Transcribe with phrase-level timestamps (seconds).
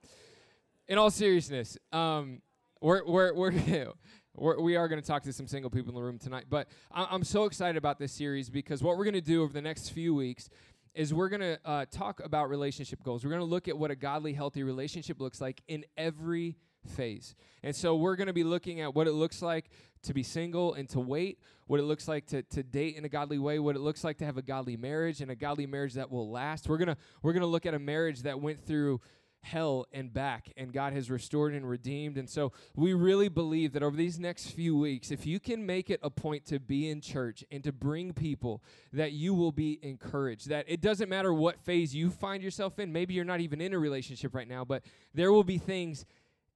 [0.89, 2.41] In all seriousness, um,
[2.81, 3.53] we're we're we're
[4.34, 6.69] we're, we are going to talk to some single people in the room tonight, but
[6.91, 9.61] I- I'm so excited about this series because what we're going to do over the
[9.61, 10.48] next few weeks
[10.95, 13.24] is we're going to uh, talk about relationship goals.
[13.24, 17.34] We're going to look at what a godly, healthy relationship looks like in every phase.
[17.62, 19.70] And so we're going to be looking at what it looks like
[20.03, 23.08] to be single and to wait, what it looks like to, to date in a
[23.08, 25.95] godly way, what it looks like to have a godly marriage and a godly marriage
[25.95, 26.69] that will last.
[26.69, 29.00] We're going to we're going to look at a marriage that went through
[29.42, 32.19] hell and back, and God has restored and redeemed.
[32.19, 35.91] And so we really believe that over these next few weeks, if you can make
[35.91, 39.78] it a point to be in church and to bring people, that you will be
[39.83, 40.48] encouraged.
[40.48, 42.92] That it doesn't matter what phase you find yourself in.
[42.92, 44.83] Maybe you're not even in a relationship right now, but
[45.14, 46.05] there will be things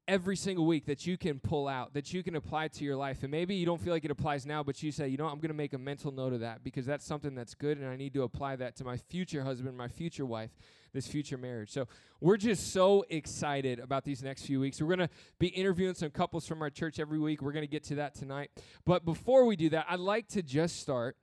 [0.08, 3.22] every single week that you can pull out, that you can apply to your life.
[3.22, 5.36] And maybe you don't feel like it applies now, but you say, you know, I'm
[5.36, 7.96] going to make a mental note of that because that's something that's good and I
[7.96, 10.50] need to apply that to my future husband, my future wife,
[10.92, 11.70] this future marriage.
[11.70, 11.86] So
[12.20, 14.80] we're just so excited about these next few weeks.
[14.80, 17.40] We're going to be interviewing some couples from our church every week.
[17.40, 18.50] We're going to get to that tonight.
[18.84, 21.16] But before we do that, I'd like to just start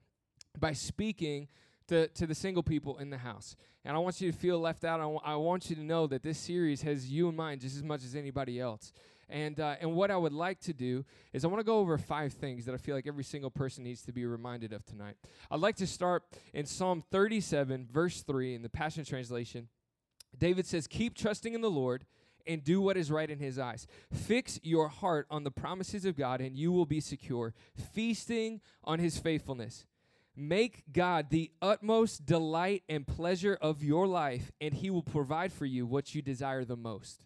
[0.58, 1.48] by speaking
[1.88, 3.56] to, to the single people in the house.
[3.84, 5.00] And I want you to feel left out.
[5.24, 8.04] I, want you to know that this series has you in mind just as much
[8.04, 8.92] as anybody else.
[9.30, 11.96] And, uh, and what I would like to do is I want to go over
[11.96, 15.14] five things that I feel like every single person needs to be reminded of tonight.
[15.50, 19.68] I'd like to start in Psalm 37, verse 3 in the Passion Translation.
[20.36, 22.04] David says, Keep trusting in the Lord
[22.46, 23.86] and do what is right in his eyes.
[24.12, 27.54] Fix your heart on the promises of God, and you will be secure,
[27.94, 29.86] feasting on his faithfulness.
[30.36, 35.66] Make God the utmost delight and pleasure of your life, and He will provide for
[35.66, 37.20] you what you desire the most.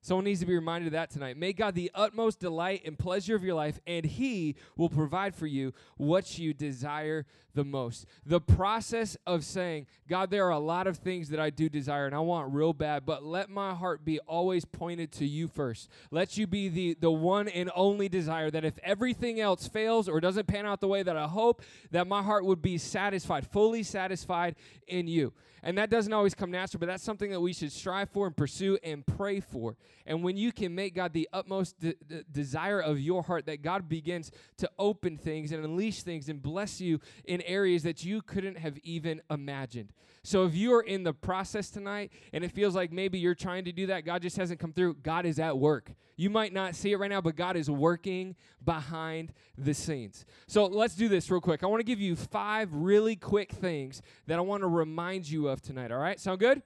[0.00, 1.36] Someone needs to be reminded of that tonight.
[1.36, 5.46] Make God the utmost delight and pleasure of your life, and He will provide for
[5.46, 7.26] you what you desire
[7.56, 8.06] the most.
[8.24, 12.06] The process of saying, God, there are a lot of things that I do desire
[12.06, 15.90] and I want real bad, but let my heart be always pointed to you first.
[16.12, 20.20] Let you be the, the one and only desire that if everything else fails or
[20.20, 23.82] doesn't pan out the way that I hope, that my heart would be satisfied, fully
[23.82, 24.54] satisfied
[24.86, 25.32] in you.
[25.62, 28.36] And that doesn't always come natural, but that's something that we should strive for and
[28.36, 29.76] pursue and pray for.
[30.04, 33.62] And when you can make God the utmost de- de- desire of your heart, that
[33.62, 38.22] God begins to open things and unleash things and bless you in areas that you
[38.22, 39.92] couldn't have even imagined.
[40.22, 43.64] So if you are in the process tonight and it feels like maybe you're trying
[43.66, 45.92] to do that, God just hasn't come through, God is at work.
[46.16, 48.34] You might not see it right now, but God is working
[48.64, 50.24] behind the scenes.
[50.48, 51.62] So let's do this real quick.
[51.62, 55.48] I want to give you five really quick things that I want to remind you
[55.48, 55.92] of tonight.
[55.92, 56.18] All right?
[56.18, 56.62] Sound good?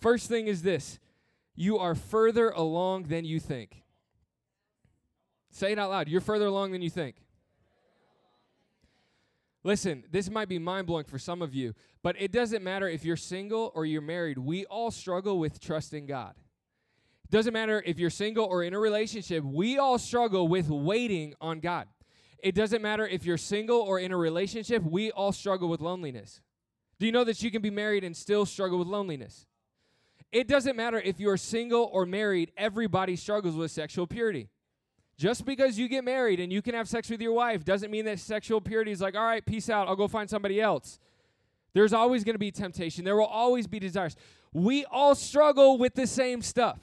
[0.00, 0.98] First thing is this
[1.56, 3.82] you are further along than you think.
[5.50, 6.08] Say it out loud.
[6.08, 7.16] You're further along than you think.
[9.64, 13.04] Listen, this might be mind blowing for some of you, but it doesn't matter if
[13.04, 14.38] you're single or you're married.
[14.38, 16.34] We all struggle with trusting God.
[17.24, 21.34] It doesn't matter if you're single or in a relationship, we all struggle with waiting
[21.40, 21.88] on God.
[22.38, 26.42] It doesn't matter if you're single or in a relationship, we all struggle with loneliness.
[27.00, 29.46] Do you know that you can be married and still struggle with loneliness?
[30.32, 34.48] It doesn't matter if you're single or married, everybody struggles with sexual purity.
[35.18, 38.04] Just because you get married and you can have sex with your wife doesn't mean
[38.04, 40.98] that sexual purity is like, all right, peace out, I'll go find somebody else.
[41.72, 44.16] There's always going to be temptation, there will always be desires.
[44.52, 46.80] We all struggle with the same stuff.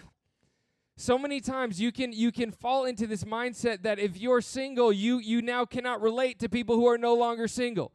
[0.96, 4.94] So many times you can you can fall into this mindset that if you're single,
[4.94, 7.92] you you now cannot relate to people who are no longer single.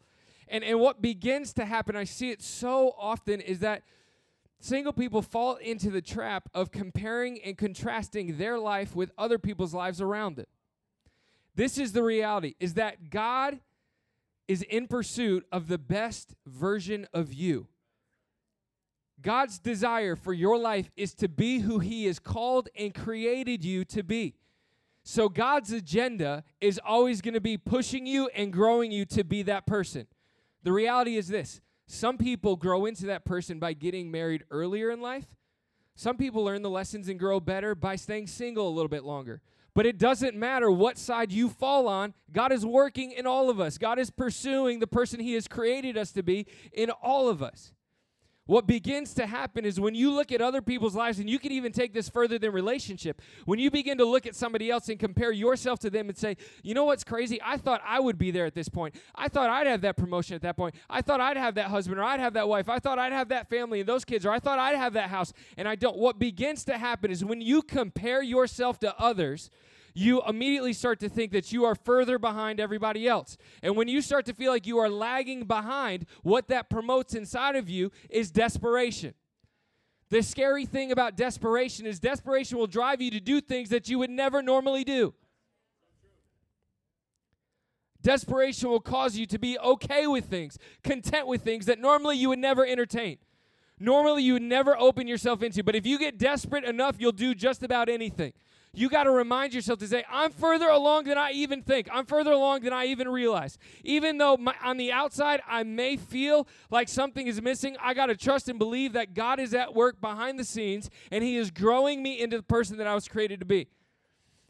[0.48, 3.82] And and what begins to happen, I see it so often is that
[4.60, 9.74] Single people fall into the trap of comparing and contrasting their life with other people's
[9.74, 10.46] lives around them.
[11.54, 13.60] This is the reality is that God
[14.48, 17.68] is in pursuit of the best version of you.
[19.20, 23.84] God's desire for your life is to be who he has called and created you
[23.86, 24.34] to be.
[25.02, 29.42] So God's agenda is always going to be pushing you and growing you to be
[29.44, 30.06] that person.
[30.62, 35.00] The reality is this Some people grow into that person by getting married earlier in
[35.00, 35.24] life.
[35.96, 39.40] Some people learn the lessons and grow better by staying single a little bit longer.
[39.74, 43.58] But it doesn't matter what side you fall on, God is working in all of
[43.58, 43.78] us.
[43.78, 47.72] God is pursuing the person He has created us to be in all of us.
[48.48, 51.52] What begins to happen is when you look at other people's lives, and you can
[51.52, 54.98] even take this further than relationship, when you begin to look at somebody else and
[54.98, 57.38] compare yourself to them and say, you know what's crazy?
[57.44, 58.94] I thought I would be there at this point.
[59.14, 60.76] I thought I'd have that promotion at that point.
[60.88, 62.70] I thought I'd have that husband or I'd have that wife.
[62.70, 65.10] I thought I'd have that family and those kids, or I thought I'd have that
[65.10, 65.98] house, and I don't.
[65.98, 69.50] What begins to happen is when you compare yourself to others,
[69.98, 73.36] you immediately start to think that you are further behind everybody else.
[73.62, 77.56] And when you start to feel like you are lagging behind, what that promotes inside
[77.56, 79.14] of you is desperation.
[80.10, 83.98] The scary thing about desperation is desperation will drive you to do things that you
[83.98, 85.14] would never normally do.
[88.00, 92.28] Desperation will cause you to be okay with things, content with things that normally you
[92.28, 93.18] would never entertain.
[93.80, 97.34] Normally you would never open yourself into, but if you get desperate enough, you'll do
[97.34, 98.32] just about anything
[98.78, 101.88] you got to remind yourself to say, I'm further along than I even think.
[101.92, 103.58] I'm further along than I even realize.
[103.82, 108.06] Even though my, on the outside I may feel like something is missing, I got
[108.06, 111.50] to trust and believe that God is at work behind the scenes and He is
[111.50, 113.66] growing me into the person that I was created to be.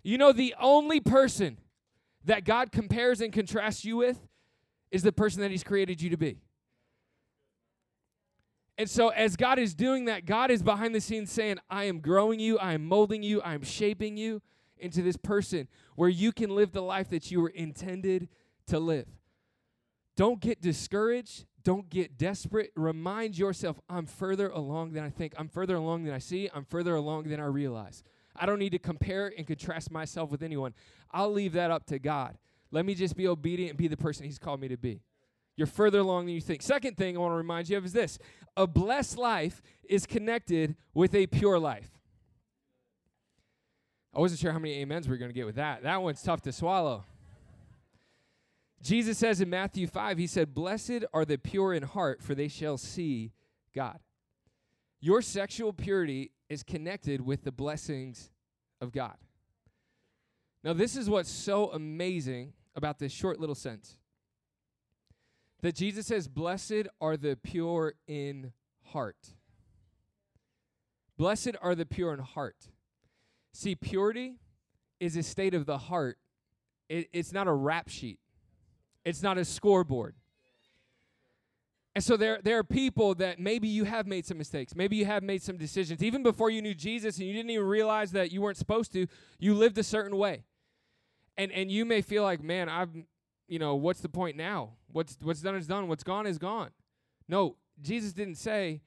[0.03, 1.57] You know, the only person
[2.25, 4.19] that God compares and contrasts you with
[4.91, 6.39] is the person that He's created you to be.
[8.79, 11.99] And so, as God is doing that, God is behind the scenes saying, I am
[11.99, 14.41] growing you, I am molding you, I am shaping you
[14.79, 15.67] into this person
[15.97, 18.29] where you can live the life that you were intended
[18.69, 19.09] to live.
[20.17, 21.45] Don't get discouraged.
[21.65, 22.73] Don't get desperate.
[22.77, 25.35] Remind yourself, I'm further along than I think.
[25.37, 26.49] I'm further along than I see.
[26.55, 28.03] I'm further along than I realize.
[28.35, 30.73] I don't need to compare and contrast myself with anyone.
[31.11, 32.39] I'll leave that up to God.
[32.71, 35.03] Let me just be obedient and be the person He's called me to be.
[35.59, 36.63] You're further along than you think.
[36.63, 38.21] Second thing I want to remind you of is this
[38.57, 41.91] a blessed life is connected with a pure life.
[44.15, 45.83] I wasn't sure how many amens we are going to get with that.
[45.83, 47.05] That one's tough to swallow.
[48.81, 52.47] Jesus says in Matthew 5, He said, Blessed are the pure in heart, for they
[52.47, 53.33] shall see
[53.75, 53.99] God.
[55.01, 58.31] Your sexual purity is connected with the blessings
[58.81, 59.17] of God.
[60.63, 63.97] Now, this is what's so amazing about this short little sentence
[65.63, 68.53] that Jesus says, Blessed are the pure in
[68.93, 69.35] heart.
[71.17, 72.69] Blessed are the pure in heart.
[73.53, 74.37] See, purity
[75.01, 76.19] is a state of the heart,
[76.89, 78.19] it, it's not a rap sheet,
[79.05, 80.15] it's not a scoreboard.
[81.95, 84.77] And so there, there are people that maybe you have made some mistakes.
[84.77, 86.01] Maybe you have made some decisions.
[86.01, 89.09] Even before you knew Jesus and you didn't even realize that you weren't supposed to,
[89.41, 90.45] you lived a certain way.
[91.37, 92.91] And, and you may feel like, man, I've
[93.49, 94.75] you know, what's the point now?
[94.93, 95.89] What's what's done is done.
[95.89, 96.71] What's gone is gone.
[97.29, 98.83] No, Jesus didn't say,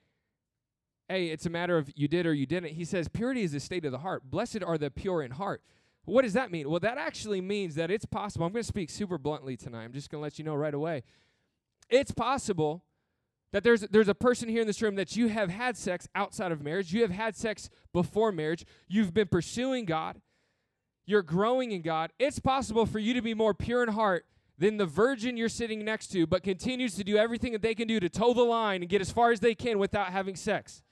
[1.09, 2.73] hey, it's a matter of you did or you didn't.
[2.73, 4.23] He says purity is the state of the heart.
[4.29, 5.61] Blessed are the pure in heart.
[6.05, 6.69] What does that mean?
[6.69, 8.45] Well, that actually means that it's possible.
[8.45, 9.83] I'm going to speak super bluntly tonight.
[9.83, 11.03] I'm just going to let you know right away.
[11.89, 12.83] It's possible
[13.51, 16.51] that there's there's a person here in this room that you have had sex outside
[16.51, 16.93] of marriage.
[16.93, 18.65] You have had sex before marriage.
[18.87, 20.21] You've been pursuing God.
[21.05, 22.11] You're growing in God.
[22.17, 24.25] It's possible for you to be more pure in heart
[24.61, 27.87] than the virgin you're sitting next to, but continues to do everything that they can
[27.87, 30.83] do to toe the line and get as far as they can without having sex.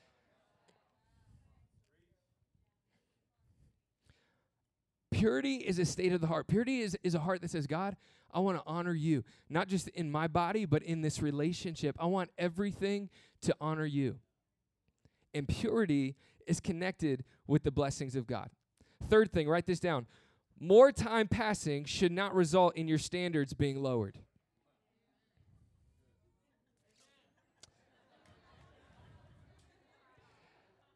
[5.11, 6.47] Purity is a state of the heart.
[6.47, 7.95] Purity is, is a heart that says, God,
[8.33, 11.95] I want to honor you, not just in my body, but in this relationship.
[11.99, 13.09] I want everything
[13.41, 14.17] to honor you.
[15.35, 16.15] And purity
[16.47, 18.49] is connected with the blessings of God.
[19.09, 20.07] Third thing, write this down
[20.59, 24.17] more time passing should not result in your standards being lowered.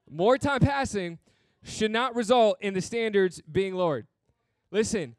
[0.09, 1.17] More time passing
[1.63, 4.05] should not result in the standards being lowered.
[4.69, 5.15] Listen,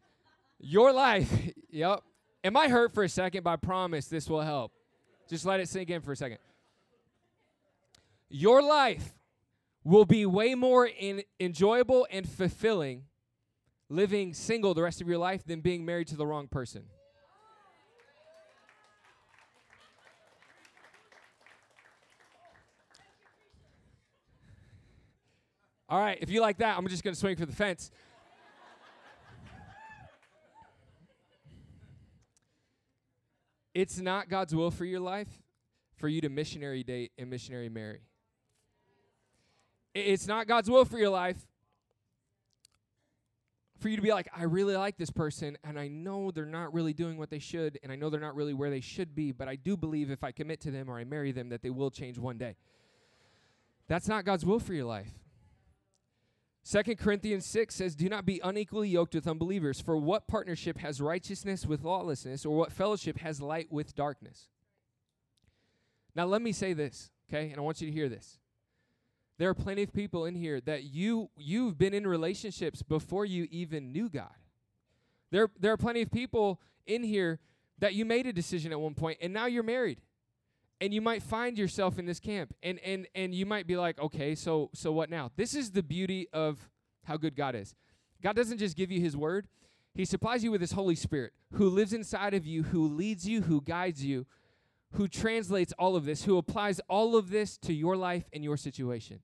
[0.60, 1.32] your life,
[1.70, 2.00] yep.
[2.44, 4.72] Am I hurt for a second, but I promise this will help.
[5.28, 6.38] Just let it sink in for a second.
[8.28, 9.16] Your life
[9.82, 13.04] will be way more in, enjoyable and fulfilling
[13.88, 16.84] living single the rest of your life than being married to the wrong person.
[25.88, 27.90] All right, if you like that, I'm just going to swing for the fence.
[33.74, 35.28] it's not God's will for your life
[35.96, 38.00] for you to missionary date and missionary marry.
[39.94, 41.46] It's not God's will for your life
[43.84, 46.72] for you to be like, I really like this person, and I know they're not
[46.72, 49.30] really doing what they should, and I know they're not really where they should be,
[49.30, 51.68] but I do believe if I commit to them or I marry them, that they
[51.68, 52.56] will change one day.
[53.86, 55.10] That's not God's will for your life.
[56.62, 61.02] Second Corinthians 6 says, Do not be unequally yoked with unbelievers, for what partnership has
[61.02, 64.48] righteousness with lawlessness, or what fellowship has light with darkness?
[66.16, 67.50] Now, let me say this, okay?
[67.50, 68.38] And I want you to hear this.
[69.38, 73.48] There are plenty of people in here that you you've been in relationships before you
[73.50, 74.34] even knew God.
[75.30, 77.40] There there are plenty of people in here
[77.78, 80.00] that you made a decision at one point and now you're married.
[80.80, 83.98] And you might find yourself in this camp and and and you might be like,
[83.98, 86.68] "Okay, so so what now?" This is the beauty of
[87.04, 87.74] how good God is.
[88.22, 89.48] God doesn't just give you his word.
[89.94, 93.42] He supplies you with his Holy Spirit who lives inside of you, who leads you,
[93.42, 94.26] who guides you
[94.94, 98.56] who translates all of this, who applies all of this to your life and your
[98.56, 99.20] situation.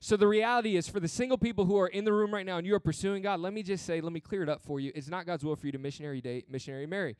[0.00, 2.58] So the reality is for the single people who are in the room right now
[2.58, 4.80] and you are pursuing God, let me just say, let me clear it up for
[4.80, 4.92] you.
[4.94, 7.16] It's not God's will for you to missionary date, missionary marry.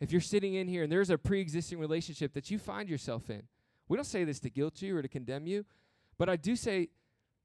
[0.00, 3.42] If you're sitting in here and there's a pre-existing relationship that you find yourself in,
[3.88, 5.64] we don't say this to guilt you or to condemn you,
[6.18, 6.88] but I do say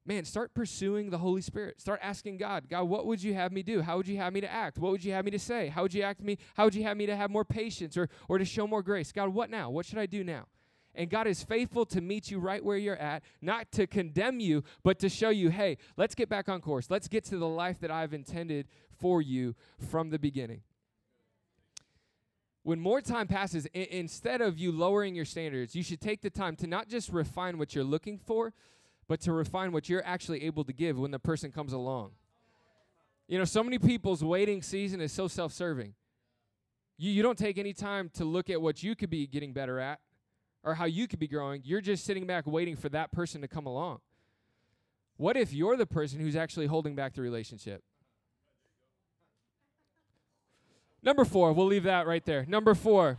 [0.09, 1.79] man, start pursuing the Holy Spirit.
[1.79, 3.83] Start asking God, God, what would you have me do?
[3.83, 4.79] How would you have me to act?
[4.79, 5.67] What would you have me to say?
[5.67, 6.39] How would you act me?
[6.55, 9.11] How would you have me to have more patience or or to show more grace?
[9.11, 9.69] God, what now?
[9.69, 10.47] What should I do now?
[10.95, 14.63] And God is faithful to meet you right where you're at, not to condemn you,
[14.83, 16.89] but to show you, hey, let's get back on course.
[16.89, 18.67] Let's get to the life that I've intended
[18.99, 20.63] for you from the beginning.
[22.63, 26.31] When more time passes, I- instead of you lowering your standards, you should take the
[26.31, 28.53] time to not just refine what you're looking for,
[29.09, 32.11] but to refine what you're actually able to give when the person comes along.
[33.27, 35.95] You know, so many people's waiting season is so self serving.
[36.97, 39.79] You, you don't take any time to look at what you could be getting better
[39.79, 39.99] at
[40.63, 41.61] or how you could be growing.
[41.65, 43.99] You're just sitting back waiting for that person to come along.
[45.17, 47.83] What if you're the person who's actually holding back the relationship?
[51.01, 52.45] Number four, we'll leave that right there.
[52.47, 53.17] Number four,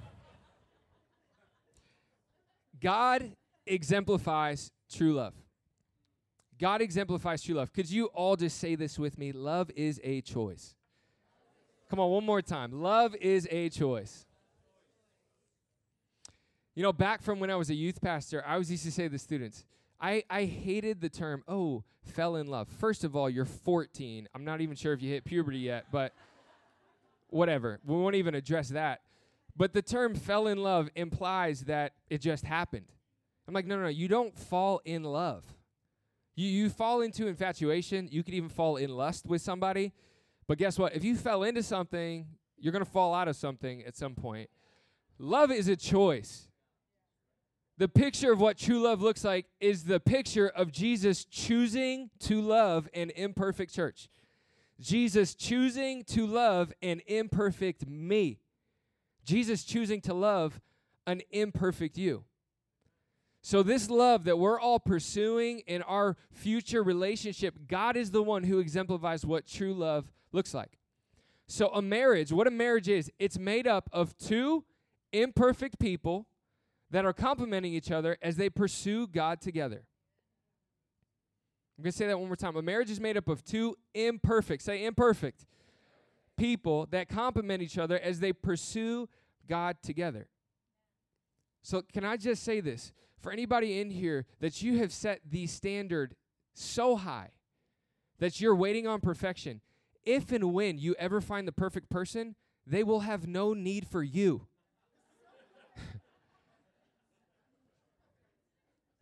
[2.81, 3.33] God
[3.67, 5.35] exemplifies true love.
[6.61, 7.73] God exemplifies true love.
[7.73, 9.33] Could you all just say this with me?
[9.33, 10.75] Love is a choice.
[11.89, 12.71] Come on, one more time.
[12.73, 14.27] Love is a choice.
[16.75, 19.05] You know, back from when I was a youth pastor, I always used to say
[19.05, 19.65] to the students,
[20.01, 22.69] I, I hated the term, oh, fell in love.
[22.69, 24.29] First of all, you're 14.
[24.35, 26.13] I'm not even sure if you hit puberty yet, but
[27.29, 27.81] whatever.
[27.85, 29.01] We won't even address that.
[29.57, 32.87] But the term fell in love implies that it just happened.
[33.49, 33.89] I'm like, no, no, no.
[33.89, 35.45] You don't fall in love.
[36.41, 38.09] You, you fall into infatuation.
[38.11, 39.93] You could even fall in lust with somebody.
[40.47, 40.97] But guess what?
[40.97, 44.49] If you fell into something, you're going to fall out of something at some point.
[45.19, 46.49] Love is a choice.
[47.77, 52.41] The picture of what true love looks like is the picture of Jesus choosing to
[52.41, 54.09] love an imperfect church.
[54.81, 58.41] Jesus choosing to love an imperfect me.
[59.27, 60.59] Jesus choosing to love
[61.07, 62.25] an imperfect you.
[63.43, 68.45] So, this love that we're all pursuing in our future relationship, God is the one
[68.45, 70.79] who exemplifies what true love looks like.
[71.47, 74.65] So, a marriage, what a marriage is, it's made up of two
[75.13, 76.27] imperfect people
[76.91, 79.85] that are complementing each other as they pursue God together.
[81.79, 82.57] I'm going to say that one more time.
[82.57, 85.47] A marriage is made up of two imperfect, say imperfect,
[86.37, 89.09] people that complement each other as they pursue
[89.49, 90.29] God together.
[91.63, 92.93] So, can I just say this?
[93.21, 96.15] For anybody in here that you have set the standard
[96.55, 97.31] so high
[98.19, 99.61] that you're waiting on perfection,
[100.05, 102.35] if and when you ever find the perfect person,
[102.67, 104.47] they will have no need for you.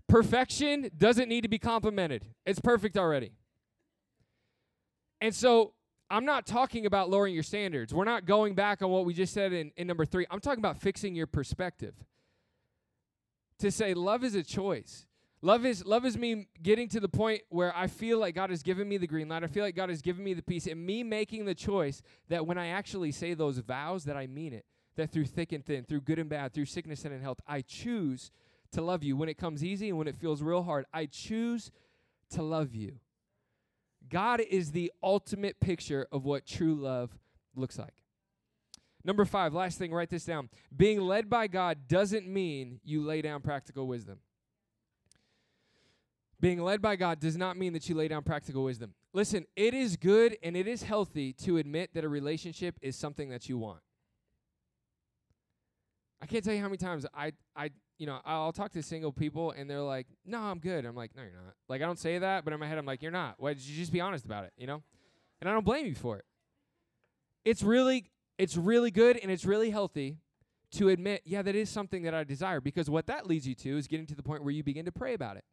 [0.08, 3.32] Perfection doesn't need to be complimented, it's perfect already.
[5.20, 5.74] And so
[6.10, 7.92] I'm not talking about lowering your standards.
[7.92, 10.26] We're not going back on what we just said in, in number three.
[10.30, 11.94] I'm talking about fixing your perspective.
[13.60, 15.06] To say love is a choice.
[15.40, 18.62] Love is love is me getting to the point where I feel like God has
[18.62, 19.44] given me the green light.
[19.44, 22.44] I feel like God has given me the peace, and me making the choice that
[22.44, 24.64] when I actually say those vows, that I mean it.
[24.96, 27.60] That through thick and thin, through good and bad, through sickness and in health, I
[27.60, 28.32] choose
[28.72, 29.16] to love you.
[29.16, 31.70] When it comes easy and when it feels real hard, I choose
[32.30, 32.98] to love you.
[34.08, 37.16] God is the ultimate picture of what true love
[37.54, 38.02] looks like.
[39.04, 40.48] Number five, last thing, write this down.
[40.76, 44.18] Being led by God doesn't mean you lay down practical wisdom.
[46.40, 48.94] Being led by God does not mean that you lay down practical wisdom.
[49.12, 53.28] Listen, it is good and it is healthy to admit that a relationship is something
[53.30, 53.80] that you want.
[56.20, 59.12] I can't tell you how many times I, I, you know, I'll talk to single
[59.12, 61.98] people and they're like, "No, I'm good." I'm like, "No, you're not." Like I don't
[61.98, 64.00] say that, but in my head I'm like, "You're not." Why did you just be
[64.00, 64.52] honest about it?
[64.56, 64.82] You know?
[65.40, 66.24] And I don't blame you for it.
[67.44, 70.18] it's really it's really good and it's really healthy
[70.70, 73.76] to admit, yeah, that is something that I desire because what that leads you to
[73.76, 75.44] is getting to the point where you begin to pray about it.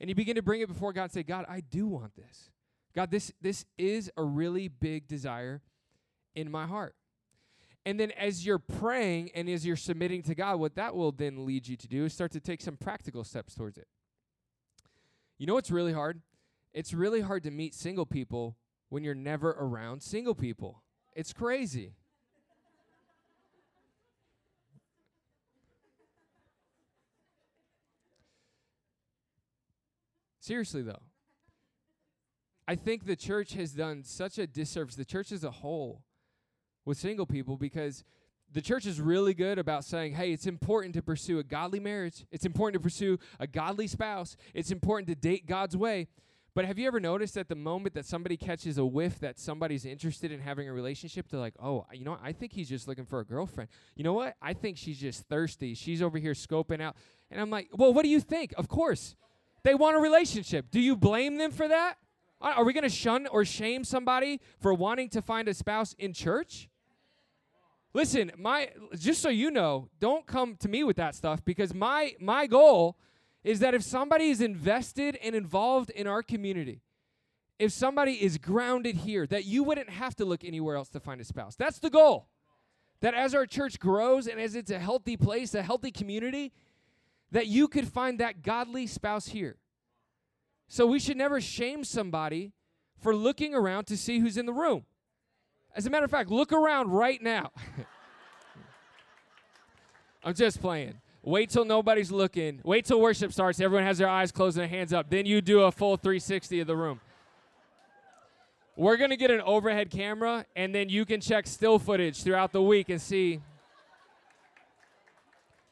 [0.00, 2.50] And you begin to bring it before God and say, God, I do want this.
[2.94, 5.62] God, this this is a really big desire
[6.34, 6.94] in my heart.
[7.86, 11.44] And then as you're praying and as you're submitting to God, what that will then
[11.44, 13.88] lead you to do is start to take some practical steps towards it.
[15.38, 16.22] You know what's really hard?
[16.72, 18.56] It's really hard to meet single people
[18.88, 20.82] when you're never around single people.
[21.14, 21.94] It's crazy.
[30.44, 31.00] Seriously, though,
[32.68, 36.02] I think the church has done such a disservice, the church as a whole,
[36.84, 38.04] with single people because
[38.52, 42.26] the church is really good about saying, hey, it's important to pursue a godly marriage.
[42.30, 44.36] It's important to pursue a godly spouse.
[44.52, 46.08] It's important to date God's way.
[46.54, 49.86] But have you ever noticed that the moment that somebody catches a whiff that somebody's
[49.86, 52.20] interested in having a relationship, they're like, oh, you know what?
[52.22, 53.70] I think he's just looking for a girlfriend.
[53.96, 54.36] You know what?
[54.42, 55.72] I think she's just thirsty.
[55.72, 56.96] She's over here scoping out.
[57.30, 58.52] And I'm like, well, what do you think?
[58.58, 59.16] Of course.
[59.64, 60.70] They want a relationship.
[60.70, 61.96] Do you blame them for that?
[62.40, 66.12] Are we going to shun or shame somebody for wanting to find a spouse in
[66.12, 66.68] church?
[67.94, 72.14] Listen, my just so you know, don't come to me with that stuff because my
[72.20, 72.98] my goal
[73.44, 76.82] is that if somebody is invested and involved in our community,
[77.58, 81.20] if somebody is grounded here, that you wouldn't have to look anywhere else to find
[81.20, 81.54] a spouse.
[81.54, 82.26] That's the goal.
[83.00, 86.52] That as our church grows and as it's a healthy place, a healthy community,
[87.34, 89.56] that you could find that godly spouse here.
[90.68, 92.52] So we should never shame somebody
[93.02, 94.84] for looking around to see who's in the room.
[95.74, 97.50] As a matter of fact, look around right now.
[100.24, 100.94] I'm just playing.
[101.24, 102.60] Wait till nobody's looking.
[102.62, 103.58] Wait till worship starts.
[103.58, 105.10] Everyone has their eyes closed and their hands up.
[105.10, 107.00] Then you do a full 360 of the room.
[108.76, 112.52] We're going to get an overhead camera, and then you can check still footage throughout
[112.52, 113.40] the week and see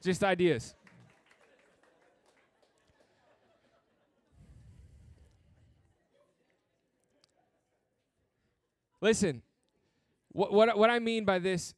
[0.02, 0.74] just ideas.
[9.02, 9.42] Listen,
[10.28, 11.74] what, what, what I mean by this,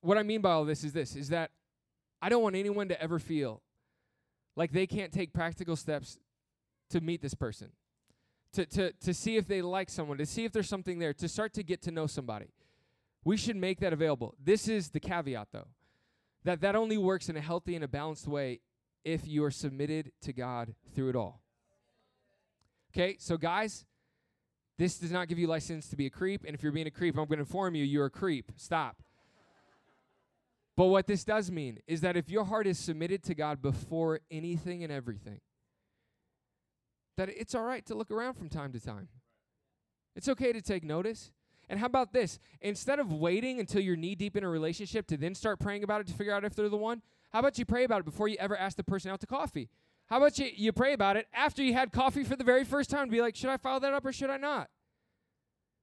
[0.00, 1.50] what I mean by all this is this, is that
[2.20, 3.62] I don't want anyone to ever feel
[4.56, 6.18] like they can't take practical steps
[6.90, 7.68] to meet this person,
[8.54, 11.28] to, to, to see if they like someone, to see if there's something there, to
[11.28, 12.48] start to get to know somebody.
[13.24, 14.34] We should make that available.
[14.42, 15.68] This is the caveat, though,
[16.44, 18.60] that that only works in a healthy and a balanced way
[19.04, 21.42] if you are submitted to God through it all.
[22.94, 23.84] Okay, so guys,
[24.82, 26.44] this does not give you license to be a creep.
[26.44, 28.50] And if you're being a creep, I'm going to inform you you're a creep.
[28.56, 28.96] Stop.
[30.76, 34.20] But what this does mean is that if your heart is submitted to God before
[34.28, 35.40] anything and everything,
[37.16, 39.06] that it's all right to look around from time to time.
[40.16, 41.30] It's okay to take notice.
[41.68, 42.40] And how about this?
[42.60, 46.00] Instead of waiting until you're knee deep in a relationship to then start praying about
[46.00, 48.26] it to figure out if they're the one, how about you pray about it before
[48.26, 49.68] you ever ask the person out to coffee?
[50.12, 52.90] How about you, you pray about it after you had coffee for the very first
[52.90, 54.68] time be like, should I follow that up or should I not?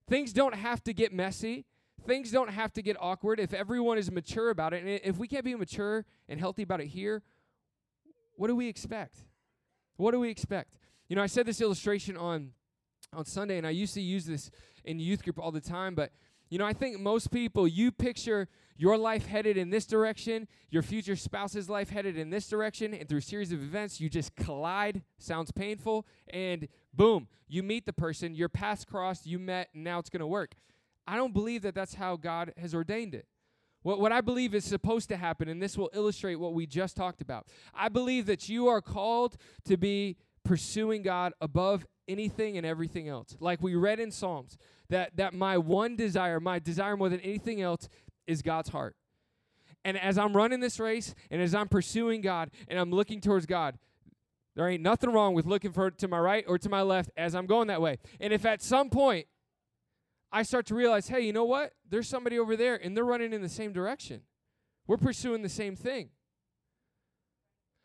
[0.07, 1.65] Things don't have to get messy.
[2.05, 4.83] Things don't have to get awkward if everyone is mature about it.
[4.83, 7.23] And if we can't be mature and healthy about it here,
[8.35, 9.15] what do we expect?
[9.97, 10.75] What do we expect?
[11.07, 12.51] You know, I said this illustration on
[13.11, 14.51] on Sunday, and I used to use this
[14.85, 16.11] in youth group all the time, but
[16.51, 18.47] you know, I think most people, you picture
[18.79, 23.09] your life headed in this direction, your future spouse's life headed in this direction, and
[23.09, 25.03] through a series of events, you just collide.
[25.17, 29.99] Sounds painful, and boom, you meet the person, your paths crossed, you met, and now
[29.99, 30.55] it's going to work.
[31.05, 33.25] I don't believe that that's how God has ordained it.
[33.81, 36.95] What, what I believe is supposed to happen, and this will illustrate what we just
[36.95, 37.47] talked about.
[37.73, 40.15] I believe that you are called to be
[40.45, 43.35] pursuing God above anything and everything else.
[43.41, 44.57] Like we read in Psalms,
[44.89, 47.89] that, that my one desire, my desire more than anything else,
[48.27, 48.95] is God's heart.
[49.85, 53.45] And as I'm running this race and as I'm pursuing God and I'm looking towards
[53.45, 53.77] God,
[54.55, 57.33] there ain't nothing wrong with looking for to my right or to my left as
[57.33, 57.97] I'm going that way.
[58.19, 59.27] And if at some point
[60.31, 61.73] I start to realize, hey, you know what?
[61.89, 64.21] There's somebody over there and they're running in the same direction.
[64.85, 66.09] We're pursuing the same thing.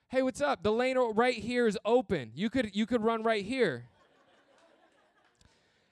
[0.09, 0.63] Hey, what's up?
[0.63, 2.33] The lane right here is open.
[2.35, 3.89] You could you could run right here.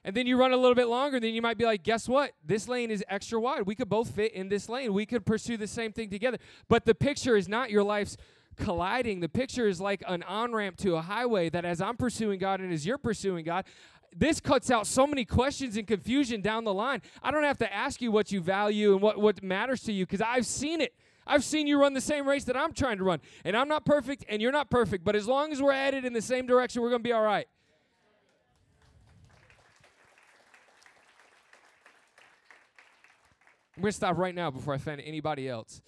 [0.05, 2.33] And then you run a little bit longer, then you might be like, guess what?
[2.45, 3.65] This lane is extra wide.
[3.65, 4.93] We could both fit in this lane.
[4.93, 6.39] We could pursue the same thing together.
[6.67, 8.17] But the picture is not your life's
[8.57, 9.21] colliding.
[9.21, 12.59] The picture is like an on ramp to a highway that as I'm pursuing God
[12.59, 13.65] and as you're pursuing God,
[14.15, 17.01] this cuts out so many questions and confusion down the line.
[17.21, 20.05] I don't have to ask you what you value and what, what matters to you
[20.05, 20.93] because I've seen it.
[21.25, 23.21] I've seen you run the same race that I'm trying to run.
[23.45, 25.05] And I'm not perfect and you're not perfect.
[25.05, 27.23] But as long as we're headed in the same direction, we're going to be all
[27.23, 27.47] right.
[33.75, 35.81] I'm going to stop right now before I offend anybody else.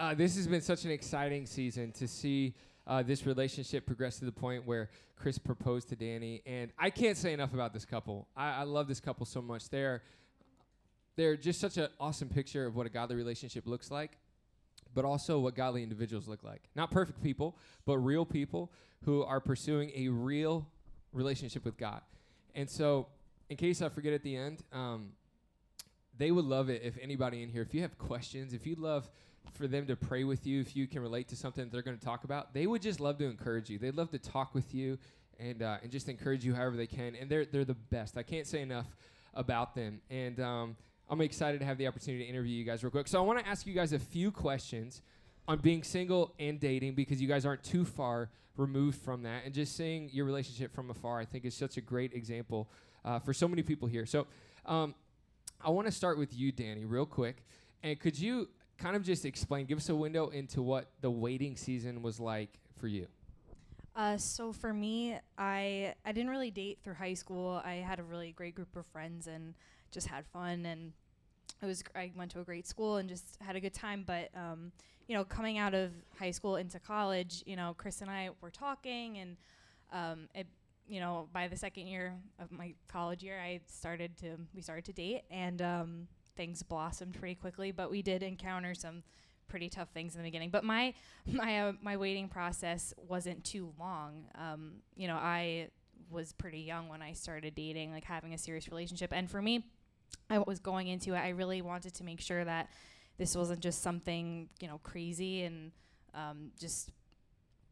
[0.00, 2.54] Uh, this has been such an exciting season to see
[2.88, 6.42] uh, this relationship progress to the point where Chris proposed to Danny.
[6.44, 8.26] And I can't say enough about this couple.
[8.36, 9.68] I, I love this couple so much.
[9.68, 10.02] They're,
[11.14, 14.18] they're just such an awesome picture of what a godly relationship looks like,
[14.92, 16.62] but also what godly individuals look like.
[16.74, 17.56] Not perfect people,
[17.86, 18.72] but real people
[19.04, 20.66] who are pursuing a real
[21.12, 22.00] relationship with God.
[22.56, 23.06] And so,
[23.48, 25.10] in case I forget at the end, um,
[26.18, 29.08] they would love it if anybody in here, if you have questions, if you'd love
[29.52, 31.98] for them to pray with you, if you can relate to something that they're going
[31.98, 33.78] to talk about, they would just love to encourage you.
[33.78, 34.98] They'd love to talk with you
[35.38, 37.14] and uh, and just encourage you however they can.
[37.14, 38.18] And they're they're the best.
[38.18, 38.86] I can't say enough
[39.34, 40.00] about them.
[40.10, 40.76] And um,
[41.08, 43.08] I'm excited to have the opportunity to interview you guys real quick.
[43.08, 45.02] So I want to ask you guys a few questions
[45.46, 49.44] on being single and dating because you guys aren't too far removed from that.
[49.44, 52.68] And just seeing your relationship from afar, I think, is such a great example
[53.04, 54.04] uh, for so many people here.
[54.04, 54.26] So.
[54.66, 54.94] Um,
[55.60, 57.44] I want to start with you, Danny, real quick.
[57.82, 61.56] And could you kind of just explain, give us a window into what the waiting
[61.56, 63.06] season was like for you?
[63.96, 67.60] Uh, so for me, I I didn't really date through high school.
[67.64, 69.54] I had a really great group of friends and
[69.90, 70.92] just had fun and
[71.60, 74.04] it was I went to a great school and just had a good time.
[74.06, 74.70] But um,
[75.08, 78.50] you know, coming out of high school into college, you know, Chris and I were
[78.50, 79.36] talking and
[79.92, 80.46] um, it
[80.88, 84.84] you know, by the second year of my college year, I started to we started
[84.86, 87.70] to date, and um, things blossomed pretty quickly.
[87.70, 89.02] But we did encounter some
[89.48, 90.50] pretty tough things in the beginning.
[90.50, 90.94] But my
[91.26, 94.24] my uh, my waiting process wasn't too long.
[94.34, 95.68] Um, you know, I
[96.10, 99.64] was pretty young when I started dating, like having a serious relationship, and for me,
[100.30, 101.18] I was going into it.
[101.18, 102.70] I really wanted to make sure that
[103.18, 105.72] this wasn't just something you know crazy and
[106.14, 106.90] um, just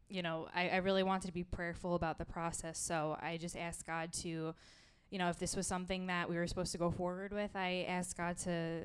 [0.09, 2.77] you know, I, I really wanted to be prayerful about the process.
[2.79, 4.53] So I just asked God to,
[5.09, 7.85] you know, if this was something that we were supposed to go forward with, I
[7.87, 8.81] asked God to,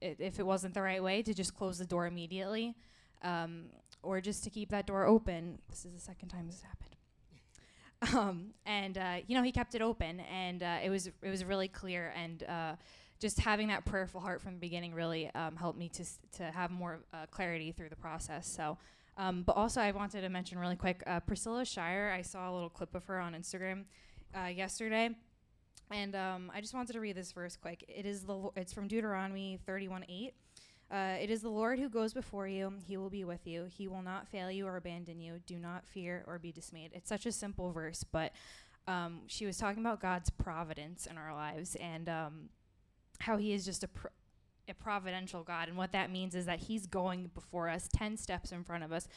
[0.00, 2.74] if it wasn't the right way, to just close the door immediately,
[3.22, 3.66] um,
[4.02, 5.58] or just to keep that door open.
[5.68, 6.82] This is the second time this happened.
[8.14, 11.42] Um, and uh, you know, he kept it open, and uh, it was it was
[11.44, 12.72] really clear, and uh,
[13.18, 16.42] just having that prayerful heart from the beginning really um, helped me to s- to
[16.44, 18.46] have more uh, clarity through the process.
[18.46, 18.76] So
[19.16, 22.12] um, but also, I wanted to mention really quick uh, Priscilla Shirer.
[22.12, 23.84] I saw a little clip of her on Instagram
[24.38, 25.10] uh, yesterday,
[25.90, 27.84] and um, I just wanted to read this verse quick.
[27.88, 30.32] It is the it's from Deuteronomy 31:8.
[30.88, 32.72] Uh, it is the Lord who goes before you.
[32.86, 33.66] He will be with you.
[33.76, 35.40] He will not fail you or abandon you.
[35.46, 36.92] Do not fear or be dismayed.
[36.94, 38.32] It's such a simple verse, but
[38.86, 42.50] um, she was talking about God's providence in our lives and um,
[43.20, 43.88] how He is just a
[44.68, 45.68] a providential God.
[45.68, 48.92] And what that means is that He's going before us 10 steps in front of
[48.92, 49.08] us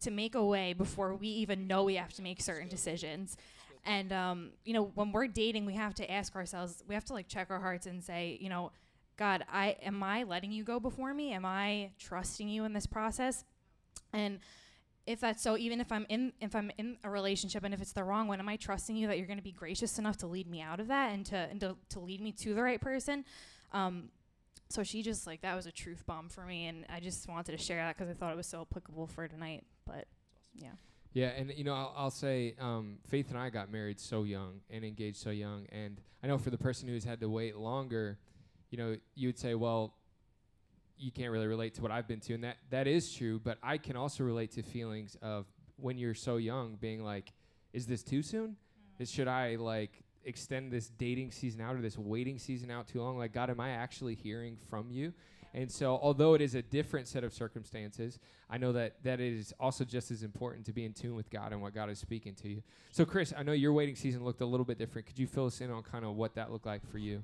[0.00, 3.36] to make a way before we even know we have to make certain decisions.
[3.84, 7.12] And, um, you know, when we're dating, we have to ask ourselves, we have to
[7.12, 8.72] like check our hearts and say, you know,
[9.16, 11.32] God, I am I letting you go before me?
[11.32, 13.44] Am I trusting you in this process?
[14.12, 14.38] And
[15.06, 17.92] if that's so, even if I'm in if I'm in a relationship and if it's
[17.92, 20.26] the wrong one, am I trusting you that you're going to be gracious enough to
[20.26, 22.80] lead me out of that and to and to, to lead me to the right
[22.80, 23.24] person?
[23.72, 24.10] Um,
[24.68, 27.56] so she just like that was a truth bomb for me and i just wanted
[27.56, 30.06] to share that because i thought it was so applicable for tonight but
[30.54, 30.68] yeah
[31.12, 34.60] yeah and you know i'll, I'll say um, faith and i got married so young
[34.70, 38.18] and engaged so young and i know for the person who's had to wait longer
[38.70, 39.94] you know you would say well
[40.98, 43.58] you can't really relate to what i've been to and that that is true but
[43.62, 47.32] i can also relate to feelings of when you're so young being like
[47.72, 49.02] is this too soon mm.
[49.02, 53.02] is, should i like extend this dating season out or this waiting season out too
[53.02, 53.18] long.
[53.18, 55.12] Like, God, am I actually hearing from you?
[55.54, 58.18] And so, although it is a different set of circumstances,
[58.50, 61.52] I know that that is also just as important to be in tune with God
[61.52, 62.62] and what God is speaking to you.
[62.92, 65.06] So, Chris, I know your waiting season looked a little bit different.
[65.06, 67.22] Could you fill us in on kind of what that looked like for you?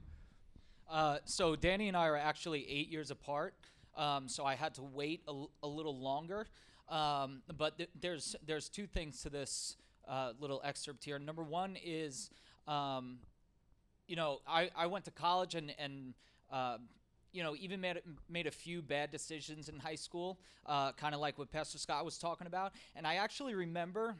[0.90, 3.54] Uh, so, Danny and I are actually eight years apart.
[3.96, 6.46] Um, so, I had to wait a, little longer.
[6.88, 9.76] Um, but th- there's there's two things to this
[10.09, 11.18] uh, little excerpt here.
[11.18, 12.30] Number one is
[12.66, 13.18] um,
[14.07, 16.14] you know, I, I went to college and, and
[16.53, 16.79] uh,
[17.33, 21.20] you know, even made, made a few bad decisions in high school, uh, kind of
[21.20, 22.72] like what Pastor Scott was talking about.
[22.94, 24.14] And I actually remember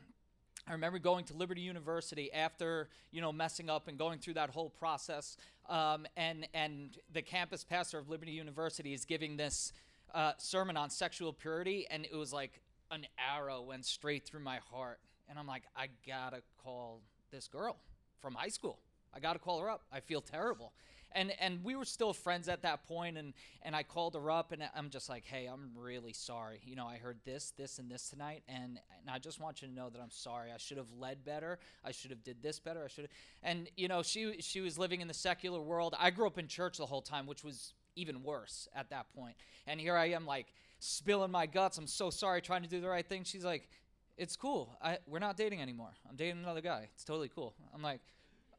[0.67, 4.51] I remember going to Liberty University after you know messing up and going through that
[4.51, 5.37] whole process,
[5.69, 9.73] um, and and the campus pastor of Liberty University is giving this
[10.15, 14.59] uh, sermon on sexual purity, and it was like an arrow went straight through my
[14.71, 17.77] heart, and I'm like, I gotta call this girl
[18.25, 18.79] from high school.
[19.13, 19.83] I got to call her up.
[19.93, 20.73] I feel terrible.
[21.13, 24.51] And and we were still friends at that point and and I called her up
[24.51, 26.61] and I'm just like, "Hey, I'm really sorry.
[26.65, 29.69] You know, I heard this, this and this tonight and and I just want you
[29.69, 30.51] to know that I'm sorry.
[30.53, 31.59] I should have led better.
[31.85, 32.83] I should have did this better.
[32.83, 33.11] I should have."
[33.43, 35.95] And you know, she she was living in the secular world.
[36.01, 39.37] I grew up in church the whole time, which was even worse at that point.
[39.67, 40.47] And here I am, like
[40.81, 41.79] spilling my guts.
[41.79, 43.23] I'm so sorry, trying to do the right thing.
[43.23, 43.69] She's like,
[44.17, 44.77] "It's cool.
[44.83, 45.91] I, we're not dating anymore.
[46.09, 46.89] I'm dating another guy.
[46.95, 48.01] It's totally cool." I'm like,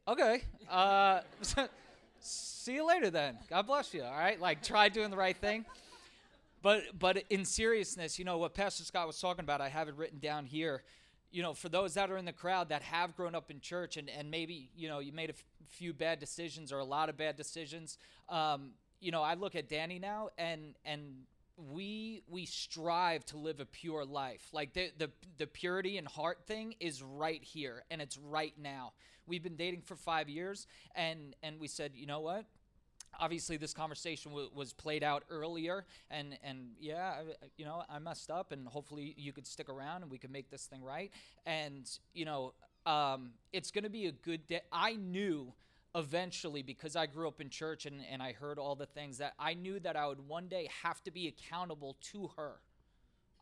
[0.08, 1.22] "Okay, uh,
[2.20, 3.38] see you later then.
[3.50, 4.04] God bless you.
[4.04, 5.65] All right, like try doing the right thing."
[6.62, 9.62] But but in seriousness, you know what Pastor Scott was talking about.
[9.62, 10.84] I have it written down here
[11.36, 13.98] you know, for those that are in the crowd that have grown up in church
[13.98, 17.10] and, and maybe, you know, you made a f- few bad decisions or a lot
[17.10, 17.98] of bad decisions,
[18.30, 21.13] um, you know, I look at Danny now and, and
[21.58, 24.48] we we strive to live a pure life.
[24.52, 28.94] Like the, the the purity and heart thing is right here and it's right now.
[29.28, 32.46] We've been dating for 5 years and and we said, "You know what?
[33.20, 38.00] obviously this conversation w- was played out earlier and and yeah I, you know i
[38.00, 41.12] messed up and hopefully you could stick around and we could make this thing right
[41.46, 42.54] and you know
[42.86, 45.54] um, it's going to be a good day i knew
[45.95, 49.34] eventually because i grew up in church and, and i heard all the things that
[49.39, 52.60] i knew that i would one day have to be accountable to her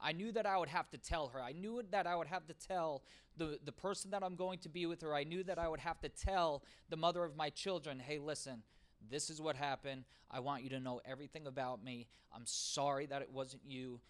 [0.03, 1.41] I knew that I would have to tell her.
[1.41, 3.03] I knew that I would have to tell
[3.37, 5.15] the, the person that I'm going to be with her.
[5.15, 8.63] I knew that I would have to tell the mother of my children, hey, listen,
[9.09, 10.03] this is what happened.
[10.29, 12.07] I want you to know everything about me.
[12.35, 14.01] I'm sorry that it wasn't you.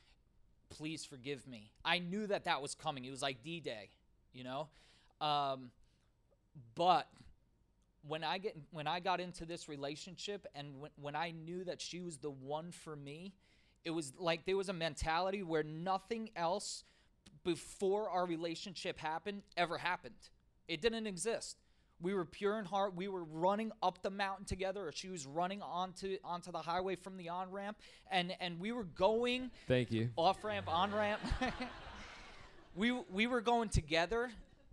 [0.69, 1.71] Please forgive me.
[1.86, 3.06] I knew that that was coming.
[3.06, 3.89] It was like D Day,
[4.34, 4.69] you know?
[5.21, 5.69] Um,
[6.73, 7.08] but
[8.08, 11.82] when I get when I got into this relationship and when, when I knew that
[11.82, 13.34] she was the one for me,
[13.84, 16.84] it was like there was a mentality where nothing else
[17.44, 20.16] before our relationship happened ever happened.
[20.68, 21.58] It didn't exist.
[22.02, 22.96] We were pure in heart.
[22.96, 26.96] We were running up the mountain together, or she was running onto onto the highway
[26.96, 27.78] from the on ramp,
[28.12, 29.52] and and we were going.
[29.68, 30.10] Thank you.
[30.18, 31.22] Off ramp, on ramp.
[32.76, 34.30] we we were going together,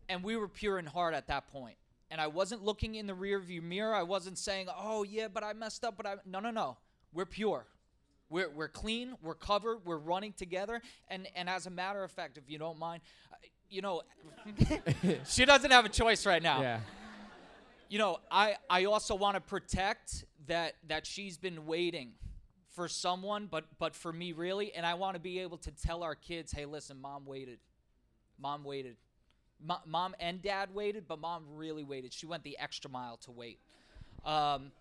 [0.08, 1.76] and we were pure in heart at that point.
[2.10, 3.94] And I wasn't looking in the rearview mirror.
[3.94, 6.76] I wasn't saying, "Oh yeah, but I messed up." But I no no no.
[7.12, 7.66] We're pure.
[8.28, 10.80] We're, we're clean, we're covered, we're running together.
[11.08, 13.34] And, and as a matter of fact, if you don't mind, uh,
[13.68, 14.02] you know,
[15.28, 16.62] she doesn't have a choice right now.
[16.62, 16.78] Yeah
[17.90, 22.12] you know, I I also want to protect that that she's been waiting
[22.70, 26.02] for someone, but but for me really, and I want to be able to tell
[26.04, 27.58] our kids, hey, listen, mom waited,
[28.38, 28.96] mom waited,
[29.86, 32.12] mom and dad waited, but mom really waited.
[32.12, 33.58] She went the extra mile to wait.
[34.24, 34.72] Um,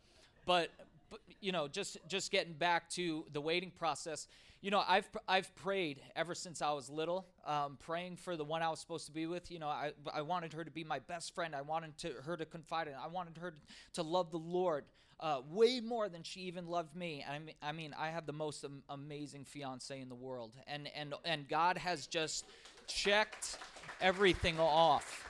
[0.46, 0.70] but
[1.10, 4.28] but you know, just just getting back to the waiting process
[4.62, 8.62] you know, I've I've prayed ever since I was little, um, praying for the one
[8.62, 9.50] I was supposed to be with.
[9.50, 11.56] You know, I I wanted her to be my best friend.
[11.56, 12.94] I wanted to, her to confide in.
[12.94, 13.54] I wanted her
[13.94, 14.84] to love the Lord
[15.22, 17.26] uh, way more than she even loved me.
[17.30, 20.89] I mean, I mean, I have the most am- amazing fiance in the world, and
[20.94, 22.46] and and God has just
[22.88, 23.58] checked
[24.02, 25.26] everything off.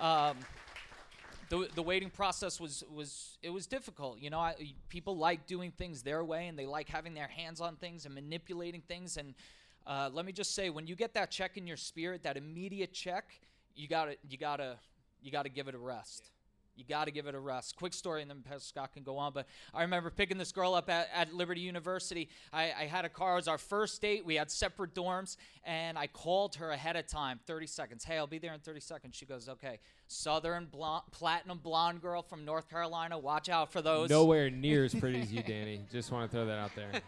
[0.00, 0.36] Um,
[1.48, 4.18] the, the waiting process was was it was difficult.
[4.18, 4.54] You know, I,
[4.88, 8.14] people like doing things their way, and they like having their hands on things and
[8.14, 9.18] manipulating things.
[9.18, 9.34] And
[9.86, 12.92] uh, let me just say, when you get that check in your spirit, that immediate
[12.92, 13.34] check,
[13.74, 14.76] you gotta you gotta
[15.22, 16.30] you gotta give it a rest.
[16.76, 17.76] You got to give it a rest.
[17.76, 19.32] Quick story, and then Pastor Scott can go on.
[19.32, 22.28] But I remember picking this girl up at, at Liberty University.
[22.52, 23.34] I, I, had a car.
[23.34, 24.24] It was our first date.
[24.24, 28.04] We had separate dorms, and I called her ahead of time, 30 seconds.
[28.04, 29.16] Hey, I'll be there in 30 seconds.
[29.16, 29.80] She goes, okay.
[30.08, 33.18] Southern blonde, platinum blonde girl from North Carolina.
[33.18, 34.08] Watch out for those.
[34.08, 35.82] Nowhere near as pretty as you, Danny.
[35.92, 37.02] Just want to throw that out there.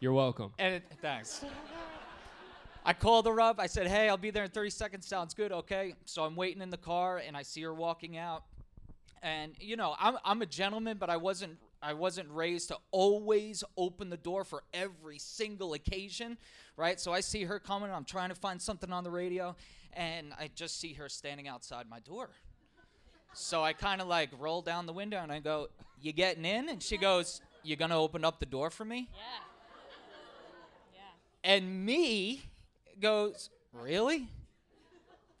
[0.00, 0.52] You're welcome.
[0.58, 1.44] And it, thanks.
[2.84, 3.58] I called her up.
[3.58, 5.06] I said, "Hey, I'll be there in 30 seconds.
[5.06, 8.44] Sounds good, okay?" So I'm waiting in the car, and I see her walking out
[9.22, 13.64] and you know I'm, I'm a gentleman but i wasn't i wasn't raised to always
[13.76, 16.38] open the door for every single occasion
[16.76, 17.00] right?
[17.00, 19.56] So i see her coming i'm trying to find something on the radio
[19.92, 22.28] and i just see her standing outside my door.
[23.32, 25.68] So i kind of like roll down the window and i go
[26.00, 26.68] you getting in?
[26.68, 29.08] And she goes you gonna open up the door for me?
[29.12, 29.20] Yeah.
[30.94, 31.52] Yeah.
[31.52, 32.42] And me
[33.00, 34.28] goes really?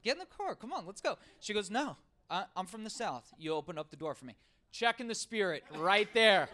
[0.02, 1.18] Get in the car come on let's go.
[1.40, 1.96] She goes no
[2.30, 3.32] uh, I'm from the South.
[3.38, 4.34] You open up the door for me.
[4.72, 6.48] Check in the spirit right there.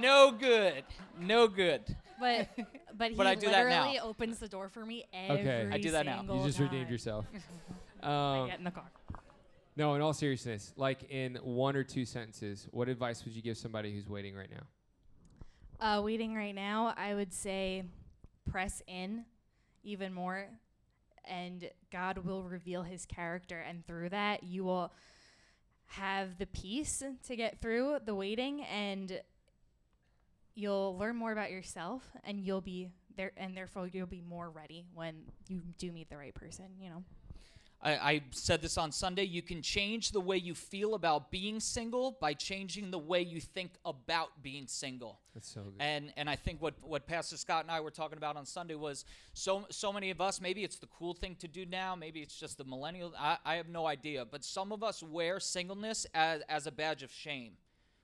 [0.00, 0.84] No good.
[1.20, 1.82] No good.
[2.18, 2.48] But
[2.96, 3.80] but he But I do that now.
[3.82, 5.68] literally opens the door for me every Okay.
[5.72, 6.18] I do that now.
[6.18, 6.92] single You just redeemed time.
[6.92, 7.26] yourself.
[8.02, 8.90] I Um, get in the car.
[9.76, 13.56] no, in all seriousness, like in one or two sentences, what advice would you give
[13.56, 14.66] somebody who's waiting right now?
[15.98, 17.84] Uh, waiting right now, I would say
[18.50, 19.24] press in
[19.84, 20.48] even more,
[21.24, 24.92] and God will reveal His character, and through that, you will
[25.86, 29.20] have the peace to get through the waiting, and
[30.54, 34.86] you'll learn more about yourself, and you'll be there, and therefore you'll be more ready
[34.94, 35.14] when
[35.48, 36.66] you do meet the right person.
[36.80, 37.04] You know.
[37.82, 39.24] I, I said this on Sunday.
[39.24, 43.40] You can change the way you feel about being single by changing the way you
[43.40, 45.18] think about being single.
[45.34, 45.74] That's so good.
[45.80, 48.76] And and I think what, what Pastor Scott and I were talking about on Sunday
[48.76, 50.40] was so so many of us.
[50.40, 51.96] Maybe it's the cool thing to do now.
[51.96, 53.12] Maybe it's just the millennial.
[53.18, 54.24] I, I have no idea.
[54.24, 57.54] But some of us wear singleness as as a badge of shame.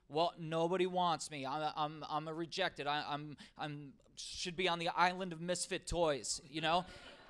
[0.09, 1.45] Well, nobody wants me.
[1.45, 2.85] I'm I'm I'm a rejected.
[2.85, 6.41] I, I'm I'm should be on the island of misfit toys.
[6.49, 6.85] You know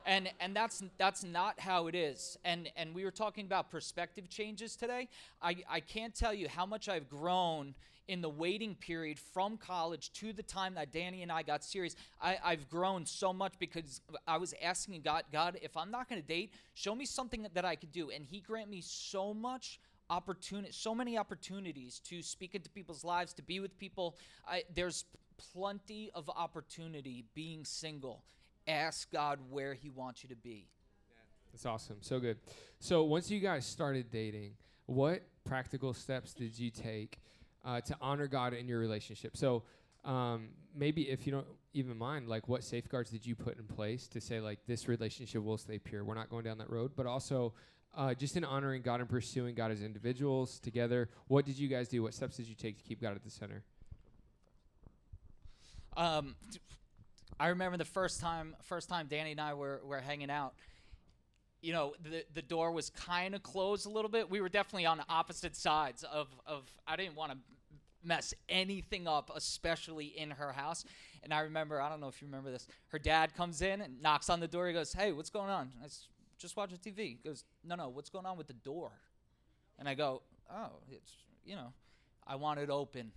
[0.06, 2.38] and and that's that's not how it is.
[2.44, 5.08] And and we were talking about perspective changes today.
[5.42, 7.76] I i can't tell you how much i've grown
[8.08, 11.96] in the waiting period from college to the time that danny and i got serious.
[12.22, 16.22] I, i've grown so much because i was asking god god if i'm not going
[16.22, 18.10] to date show me something that i could do.
[18.10, 23.34] And he grant me so much opportunity so many opportunities to speak into people's lives
[23.34, 24.18] to be with people.
[24.48, 25.06] I, there's
[25.54, 28.24] plenty of opportunity being single
[28.70, 30.68] ask God where He wants you to be.
[31.52, 31.98] That's awesome.
[32.02, 32.38] So good.
[32.80, 34.54] So once you guys started dating,
[34.86, 37.20] what practical steps did you take
[37.66, 39.36] uh, to honor God in your relationship?
[39.36, 39.64] So
[40.06, 44.08] um, maybe if you don't even mind, like what safeguards did you put in place
[44.10, 46.04] to say like this relationship will stay pure?
[46.04, 47.54] We're not going down that road, but also.
[47.98, 51.88] Uh, just in honoring God and pursuing God as individuals together, what did you guys
[51.88, 52.04] do?
[52.04, 53.64] What steps did you take to keep God at the center?
[55.98, 56.36] Um,
[57.40, 60.54] I remember the first time first time Danny and I were, were hanging out.
[61.62, 64.30] You know, the the door was kind of closed a little bit.
[64.30, 67.38] We were definitely on opposite sides of of I didn't want to
[68.04, 70.86] mess anything up, especially in her house.
[71.22, 72.66] And I remember, I don't know if you remember this.
[72.88, 74.68] Her dad comes in and knocks on the door.
[74.68, 77.18] He goes, "Hey, what's going on?" I s- just watching TV.
[77.22, 78.92] He goes, "No, no, what's going on with the door?"
[79.78, 81.12] And I go, "Oh, it's
[81.46, 81.74] you know,
[82.26, 83.12] I want it open."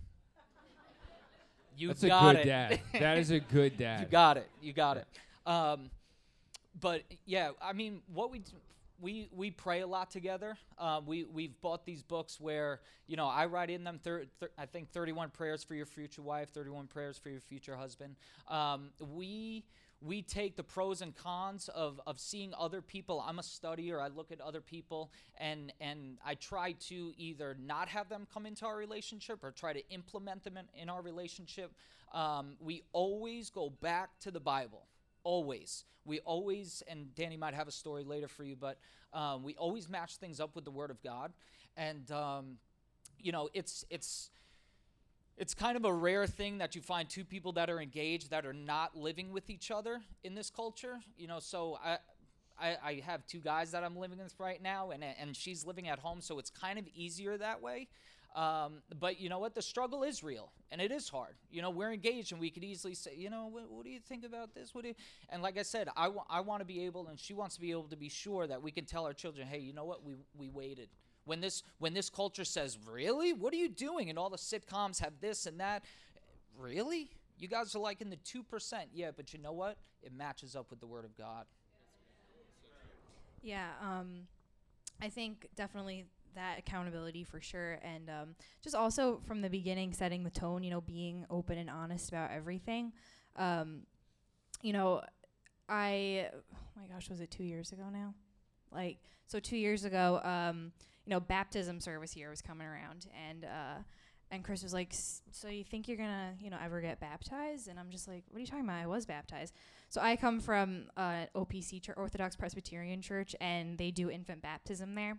[1.77, 2.45] You That's a got good it.
[2.45, 2.79] dad.
[2.99, 4.01] that is a good dad.
[4.01, 4.49] You got it.
[4.61, 5.05] You got it.
[5.45, 5.89] Um,
[6.79, 8.51] but yeah, I mean, what we d-
[9.01, 10.55] we we pray a lot together.
[10.77, 13.99] Uh, we we've bought these books where you know I write in them.
[14.03, 17.75] Thir- thir- I think thirty-one prayers for your future wife, thirty-one prayers for your future
[17.75, 18.15] husband.
[18.47, 19.65] Um, we
[20.03, 23.23] we take the pros and cons of, of seeing other people.
[23.25, 24.01] I'm a studier.
[24.01, 28.45] I look at other people and and i try to either not have them come
[28.45, 31.71] into our relationship or try to implement them in, in our relationship.
[32.13, 34.87] Um, we always go back to the bible.
[35.23, 35.85] Always.
[36.05, 38.77] We always and danny might have a story later for you but
[39.13, 41.31] um, we always match things up with the word of god.
[41.77, 42.57] And um,
[43.19, 44.29] you know it's it's
[45.37, 48.45] it's kind of a rare thing that you find two people that are engaged that
[48.45, 50.99] are not living with each other in this culture.
[51.17, 51.97] You know, so I,
[52.59, 55.87] I, I have two guys that I'm living with right now, and and she's living
[55.89, 57.87] at home, so it's kind of easier that way.
[58.35, 59.53] Um, but you know what?
[59.53, 61.35] The struggle is real, and it is hard.
[61.51, 63.99] You know, we're engaged, and we could easily say, you know, what, what do you
[63.99, 64.73] think about this?
[64.73, 64.95] What do you?
[65.29, 67.61] And like I said, I, wa- I want to be able, and she wants to
[67.61, 70.03] be able to be sure that we can tell our children, hey, you know what?
[70.03, 70.89] We we waited.
[71.25, 74.09] When this when this culture says, really, what are you doing?
[74.09, 75.83] And all the sitcoms have this and that.
[76.57, 77.09] Really?
[77.37, 79.11] You guys are like in the two percent, yeah.
[79.15, 79.77] But you know what?
[80.01, 81.45] It matches up with the Word of God.
[83.41, 84.27] Yeah, um,
[85.01, 86.05] I think definitely
[86.35, 90.63] that accountability for sure, and um, just also from the beginning setting the tone.
[90.63, 92.93] You know, being open and honest about everything.
[93.35, 93.81] Um,
[94.61, 95.01] you know,
[95.67, 98.13] I oh my gosh, was it two years ago now?
[98.71, 100.71] Like so, two years ago, um,
[101.05, 103.83] you know, baptism service here was coming around, and uh,
[104.31, 107.67] and Chris was like, "S- "So you think you're gonna, you know, ever get baptized?"
[107.67, 108.81] And I'm just like, "What are you talking about?
[108.81, 109.53] I was baptized."
[109.89, 114.95] So I come from uh, OPC, Church, Orthodox Presbyterian Church, and they do infant baptism
[114.95, 115.17] there.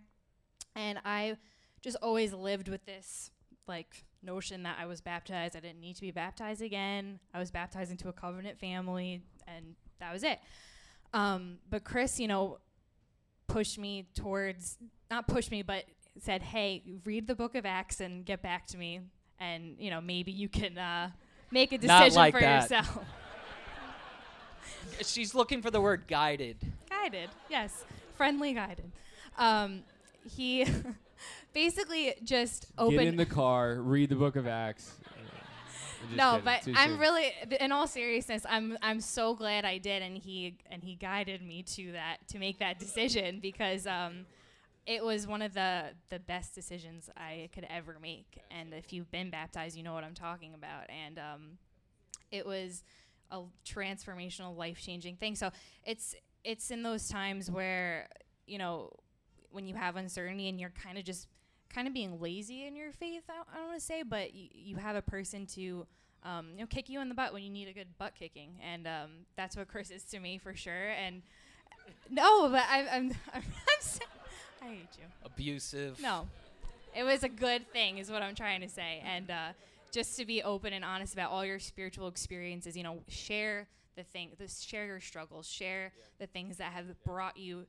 [0.75, 1.37] And I
[1.83, 3.31] just always lived with this
[3.69, 5.55] like notion that I was baptized.
[5.57, 7.21] I didn't need to be baptized again.
[7.33, 10.41] I was baptized into a covenant family, and that was it.
[11.13, 12.59] Um, but Chris, you know,
[13.47, 14.79] pushed me towards
[15.11, 15.85] not pushed me, but
[16.21, 19.01] said, "Hey, read the Book of Acts and get back to me,
[19.41, 21.11] and you know maybe you can uh,
[21.51, 22.63] make a Not decision like for that.
[22.63, 22.99] yourself."
[25.03, 26.57] She's looking for the word guided.
[26.91, 27.85] guided yes
[28.17, 28.91] friendly guided
[29.39, 29.83] um
[30.37, 30.65] he
[31.53, 34.93] basically just Get opened in the car, read the book of Acts.
[36.15, 36.45] No kidding.
[36.45, 36.99] but i'm soon.
[36.99, 41.41] really in all seriousness i'm i'm so glad i did and he and he guided
[41.43, 44.27] me to that to make that decision because um
[44.87, 48.39] it was one of the the best decisions i could ever make.
[48.51, 50.85] And if you've been baptized you know what i'm talking about.
[50.91, 51.59] And um
[52.31, 52.83] it was
[53.31, 55.35] a transformational life-changing thing.
[55.37, 55.51] So
[55.85, 56.15] it's
[56.45, 58.09] it's in those times where
[58.47, 58.91] you know
[59.51, 61.29] when you have uncertainty and you're kind of just
[61.73, 64.51] kind of being lazy in your faith i, I don't want to say but y-
[64.53, 65.87] you have a person to
[66.23, 68.51] um, you know kick you in the butt when you need a good butt kicking.
[68.63, 70.91] And um, that's what chris is to me for sure.
[70.91, 71.23] And
[72.11, 73.43] no but I, i'm i'm, I'm
[74.65, 75.05] I hate you.
[75.25, 76.01] abusive.
[76.01, 76.27] No,
[76.95, 79.03] it was a good thing, is what I'm trying to say.
[79.05, 79.49] And uh,
[79.93, 84.03] just to be open and honest about all your spiritual experiences, you know, share the
[84.03, 87.67] thing, the, share your struggles, share the things that have brought you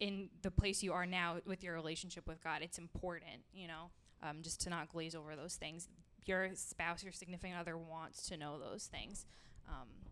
[0.00, 2.62] in the place you are now with your relationship with God.
[2.62, 3.90] It's important, you know,
[4.22, 5.88] um, just to not glaze over those things.
[6.24, 9.26] Your spouse, your significant other wants to know those things.
[9.68, 10.11] Um, yeah.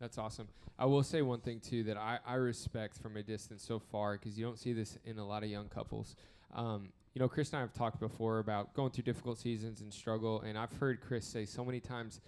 [0.00, 0.48] That's awesome.
[0.78, 4.12] I will say one thing too that I, I respect from a distance so far
[4.12, 6.14] because you don't see this in a lot of young couples.
[6.54, 9.92] Um, you know, Chris and I have talked before about going through difficult seasons and
[9.92, 12.20] struggle, and I've heard Chris say so many times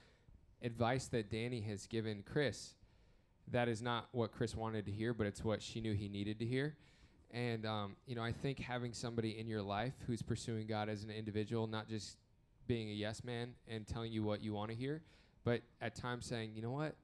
[0.63, 2.75] advice that Danny has given Chris
[3.53, 6.39] that is not what Chris wanted to hear, but it's what she knew he needed
[6.39, 6.77] to hear.
[7.33, 11.05] And um, you know, I think having somebody in your life who's pursuing God as
[11.05, 12.17] an individual, not just
[12.67, 15.03] being a yes man and telling you what you want to hear,
[15.45, 16.95] but at times saying, you know what,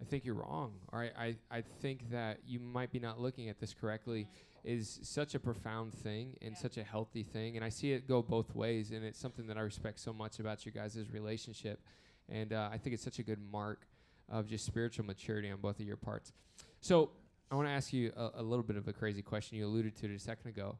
[0.00, 3.48] I think you're wrong, or I, I, I think that you might be not looking
[3.48, 4.28] at this correctly,
[4.62, 6.58] is such a profound thing and Yeah.
[6.58, 7.56] such a healthy thing.
[7.56, 10.38] And I see it go both ways, and it's something that I respect so much
[10.38, 11.80] about your guys' relationship.
[12.28, 13.86] And uh, I think it's such a good mark
[14.28, 16.32] of just spiritual maturity on both of your parts.
[16.80, 17.10] So
[17.50, 19.56] I want to ask you a, a little bit of a crazy question.
[19.56, 20.76] You alluded to it a second ago.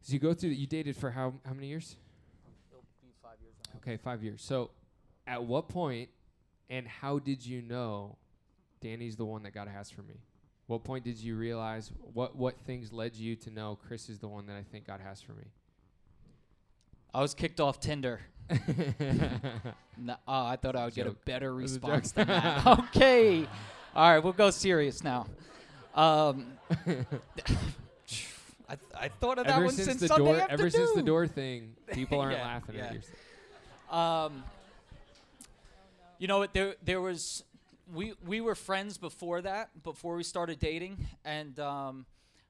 [0.00, 1.96] So you go through, you dated for how, how many years?
[2.70, 3.78] It'll be five years now.
[3.78, 4.42] Okay, five years.
[4.42, 4.70] So,
[5.26, 6.08] at what point
[6.70, 8.16] and how did you know
[8.80, 10.14] Danny's the one that God has for me?
[10.68, 14.28] What point did you realize what what things led you to know Chris is the
[14.28, 15.44] one that I think God has for me?
[17.12, 18.20] I was kicked off Tinder.
[20.02, 22.66] No, oh, I thought I would get a better response than that.
[22.96, 23.46] okay.
[23.94, 25.26] All right, we'll go serious now.
[25.94, 26.46] Um,
[28.66, 31.02] I, I thought of that ever one since since the Sunday door, ever since the
[31.02, 32.84] door thing, people aren't Yeah, laughing yeah.
[32.84, 33.00] at you.
[33.96, 34.44] Um,
[36.20, 36.52] you know what?
[36.52, 37.42] There, there was
[37.92, 42.04] we we were friends before that, before we started dating, and um,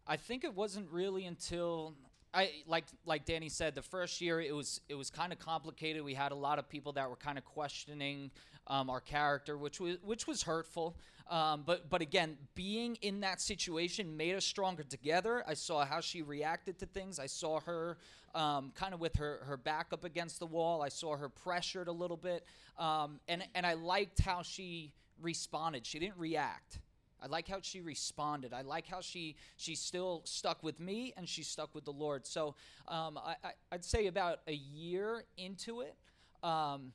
[0.08, 1.94] I think it wasn't really until
[2.34, 6.02] I like like Danny said, the first year it was it was kind of complicated.
[6.02, 8.32] We had a lot of people that were kind of questioning
[8.66, 10.96] um, our character, which was which was hurtful.
[11.30, 15.44] Um, but but again, being in that situation made us stronger together.
[15.46, 17.20] I saw how she reacted to things.
[17.20, 17.98] I saw her
[18.34, 20.82] um, kind of with her her back up against the wall.
[20.82, 22.44] I saw her pressured a little bit,
[22.78, 25.86] um, and and I liked how she responded.
[25.86, 26.78] She didn't react.
[27.22, 28.52] I like how she responded.
[28.52, 32.26] I like how she she still stuck with me and she stuck with the Lord.
[32.26, 32.54] So
[32.88, 35.94] um, I, I, I'd say about a year into it,
[36.42, 36.92] um,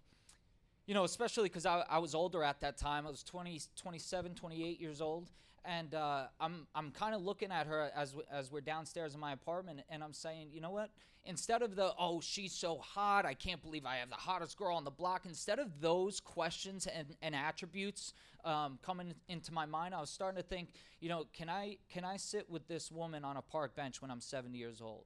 [0.85, 3.07] you know, especially because I, I was older at that time.
[3.07, 5.31] I was 20, 27, 28 years old.
[5.67, 9.33] And uh, I'm, I'm kind of looking at her as, as we're downstairs in my
[9.33, 10.91] apartment, and I'm saying, you know what?
[11.25, 14.75] Instead of the, oh, she's so hot, I can't believe I have the hottest girl
[14.75, 18.13] on the block, instead of those questions and, and attributes
[18.43, 20.69] um, coming into my mind, I was starting to think,
[21.01, 24.11] you know, can I, can I sit with this woman on a park bench when
[24.11, 25.05] I'm 70 years old?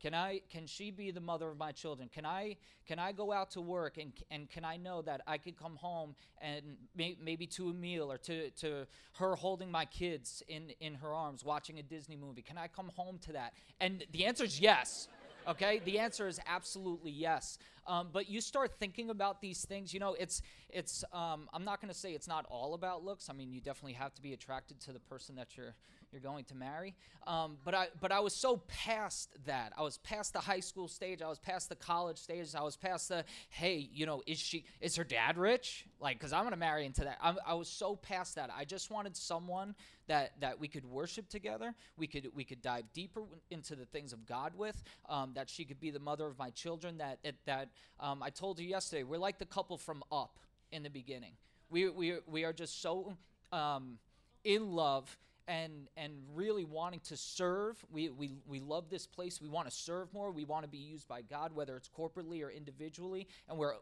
[0.00, 2.10] Can I can she be the mother of my children?
[2.12, 5.38] Can I can I go out to work and and can I know that I
[5.38, 9.84] could come home and may, maybe to a meal or to to her holding my
[9.86, 12.42] kids in in her arms watching a Disney movie?
[12.42, 13.54] Can I come home to that?
[13.80, 15.08] And the answer is yes.
[15.46, 17.58] Okay, the answer is absolutely yes.
[17.86, 19.92] Um, but you start thinking about these things.
[19.92, 21.04] You know, it's it's.
[21.12, 23.28] Um, I'm not going to say it's not all about looks.
[23.28, 25.74] I mean, you definitely have to be attracted to the person that you're
[26.14, 26.94] you're going to marry.
[27.26, 29.72] Um, but I but I was so past that.
[29.76, 31.22] I was past the high school stage.
[31.22, 32.54] I was past the college stage.
[32.54, 35.86] I was past the hey, you know, is she is her dad rich?
[36.00, 37.18] Like, cause I'm gonna marry into that.
[37.20, 38.50] I'm, I was so past that.
[38.56, 39.74] I just wanted someone
[40.06, 41.74] that that we could worship together.
[41.96, 44.82] We could we could dive deeper into the things of God with.
[45.08, 46.98] Um, that she could be the mother of my children.
[46.98, 49.02] That that um, I told you yesterday.
[49.02, 50.38] We're like the couple from Up
[50.70, 51.32] in the beginning.
[51.70, 53.16] We we we are just so
[53.52, 53.98] um,
[54.44, 55.16] in love
[55.46, 57.84] and and really wanting to serve.
[57.90, 59.40] We we we love this place.
[59.40, 60.30] We want to serve more.
[60.30, 63.74] We want to be used by God, whether it's corporately or individually, and we're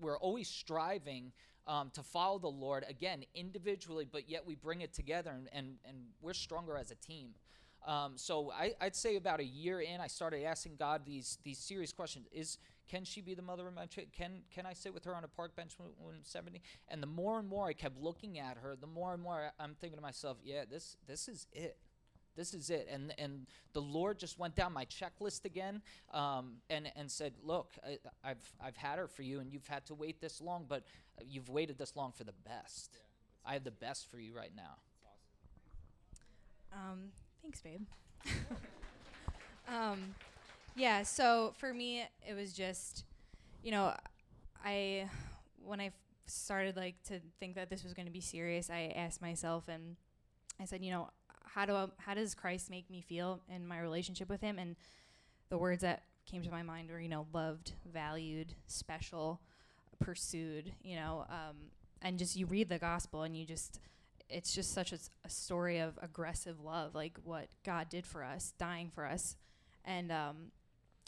[0.00, 1.32] we're always striving
[1.66, 5.76] um, to follow the Lord again individually, but yet we bring it together, and and,
[5.86, 7.30] and we're stronger as a team.
[7.86, 11.58] Um, so I, I'd say about a year in, I started asking God these these
[11.58, 12.58] serious questions: Is
[12.90, 14.08] can she be the mother of my child?
[14.12, 16.60] Can can I sit with her on a park bench when, when 70?
[16.88, 19.76] And the more and more I kept looking at her, the more and more I'm
[19.80, 21.76] thinking to myself, yeah, this this is it.
[22.36, 22.88] This is it.
[22.90, 25.82] And and the Lord just went down my checklist again,
[26.12, 29.86] um, and and said, look, I, I've I've had her for you, and you've had
[29.86, 30.84] to wait this long, but
[31.24, 32.98] you've waited this long for the best.
[33.46, 34.78] I have the best for you right now.
[36.72, 37.10] Um,
[37.42, 37.86] thanks, babe.
[39.68, 40.14] um,
[40.76, 41.02] yeah.
[41.02, 43.04] So for me, it was just,
[43.62, 43.94] you know,
[44.64, 45.08] I
[45.64, 45.90] when I
[46.26, 49.96] started like to think that this was going to be serious, I asked myself and
[50.60, 51.10] I said, you know,
[51.44, 54.58] how do I, how does Christ make me feel in my relationship with Him?
[54.58, 54.76] And
[55.48, 59.40] the words that came to my mind were, you know, loved, valued, special,
[59.98, 60.72] pursued.
[60.82, 61.56] You know, um,
[62.02, 63.80] and just you read the gospel and you just
[64.28, 68.52] it's just such a, a, story of aggressive love, like what God did for us,
[68.58, 69.34] dying for us,
[69.84, 70.52] and um,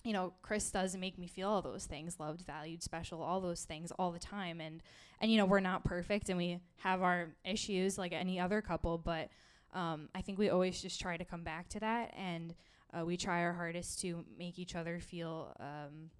[0.05, 3.63] you know, Chris does make me feel all those things, loved, valued, special, all those
[3.63, 4.61] things all the time.
[4.61, 4.83] And
[5.21, 8.99] and you know, we're not perfect and we have our issues like any other couple,
[8.99, 9.29] but
[9.73, 12.55] um, I think we always just try to come back to that and
[12.93, 16.11] uh, we try our hardest to make each other feel um,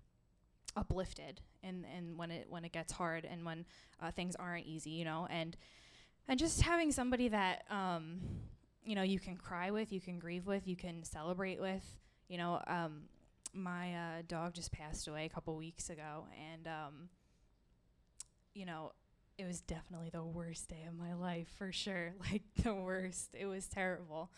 [0.77, 3.65] uplifted and and when it when it gets hard and when
[4.01, 5.57] uh, things aren't easy, you know, and
[6.29, 8.21] and just having somebody that um,
[8.85, 11.85] you know you can cry with, you can grieve with, you can celebrate with,
[12.29, 12.63] you know.
[12.69, 13.03] Um,
[13.55, 17.09] my uh, dog just passed away a couple weeks ago, and um,
[18.55, 18.93] you know,
[19.39, 22.15] it was definitely the worst day of my life for sure.
[22.31, 23.31] Like the worst.
[23.35, 24.31] It was terrible.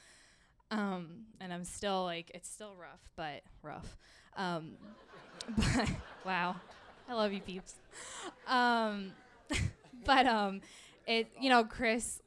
[0.70, 3.96] Um, and I'm still like, it's still rough, but rough.
[4.36, 4.72] Um,
[5.56, 5.90] but
[6.24, 6.56] wow,
[7.08, 7.74] I love you, peeps.
[8.46, 9.12] Um,
[10.04, 10.60] but um,
[11.06, 12.20] it, you know, Chris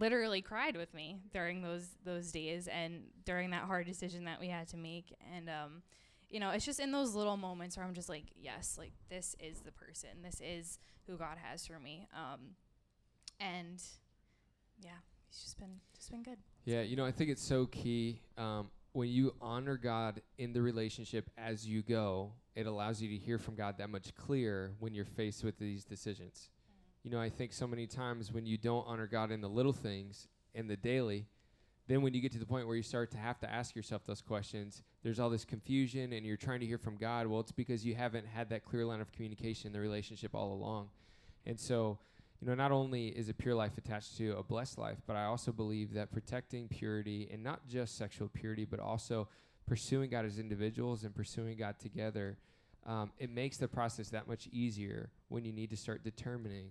[0.00, 4.48] literally cried with me during those those days and during that hard decision that we
[4.48, 5.82] had to make, and um,
[6.34, 9.36] you know, it's just in those little moments where I'm just like, yes, like this
[9.38, 12.08] is the person, this is who God has for me.
[12.12, 12.56] Um,
[13.38, 13.80] and
[14.80, 14.90] yeah,
[15.28, 16.38] he's just been just been good.
[16.64, 20.60] Yeah, you know, I think it's so key um, when you honor God in the
[20.60, 22.32] relationship as you go.
[22.56, 25.84] It allows you to hear from God that much clearer when you're faced with these
[25.84, 26.50] decisions.
[27.04, 29.72] You know, I think so many times when you don't honor God in the little
[29.72, 31.26] things in the daily,
[31.86, 34.02] then when you get to the point where you start to have to ask yourself
[34.06, 37.26] those questions, there's all this confusion and you're trying to hear from God.
[37.26, 40.52] Well, it's because you haven't had that clear line of communication in the relationship all
[40.52, 40.88] along.
[41.44, 41.98] And so,
[42.40, 45.24] you know, not only is a pure life attached to a blessed life, but I
[45.24, 49.28] also believe that protecting purity and not just sexual purity, but also
[49.66, 52.38] pursuing God as individuals and pursuing God together,
[52.86, 56.70] um, it makes the process that much easier when you need to start determining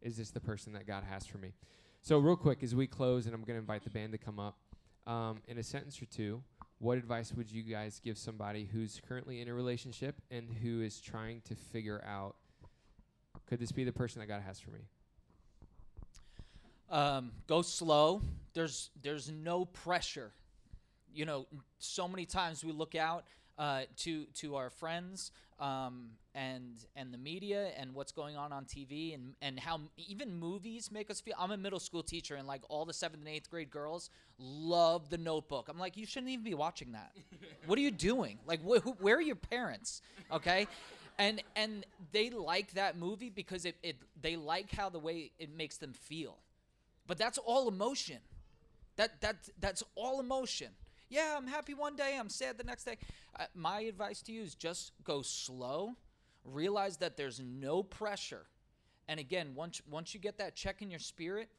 [0.00, 1.54] is this the person that God has for me?
[2.04, 4.38] So, real quick, as we close, and I'm going to invite the band to come
[4.38, 4.58] up,
[5.06, 6.42] um, in a sentence or two,
[6.78, 11.00] what advice would you guys give somebody who's currently in a relationship and who is
[11.00, 12.36] trying to figure out
[13.46, 14.80] could this be the person that God has for me?
[16.90, 18.20] Um, go slow.
[18.52, 20.30] There's there's no pressure.
[21.10, 21.46] You know,
[21.78, 23.24] so many times we look out
[23.58, 25.30] uh, to to our friends
[25.60, 30.38] um, and and the media and what's going on on TV and and how even
[30.38, 31.34] movies make us feel.
[31.38, 35.10] I'm a middle school teacher and like all the seventh and eighth grade girls love
[35.10, 35.68] The Notebook.
[35.68, 37.12] I'm like, you shouldn't even be watching that.
[37.66, 38.38] what are you doing?
[38.46, 40.02] Like, wh- wh- where are your parents?
[40.32, 40.66] Okay.
[41.18, 45.54] And and they like that movie because it, it they like how the way it
[45.56, 46.38] makes them feel,
[47.06, 48.18] but that's all emotion.
[48.96, 50.68] That that that's all emotion.
[51.14, 52.96] Yeah, I'm happy one day, I'm sad the next day.
[53.38, 55.94] Uh, my advice to you is just go slow.
[56.44, 58.46] Realize that there's no pressure.
[59.06, 61.50] And again, once once you get that check in your spirit,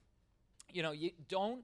[0.74, 1.64] you know, you don't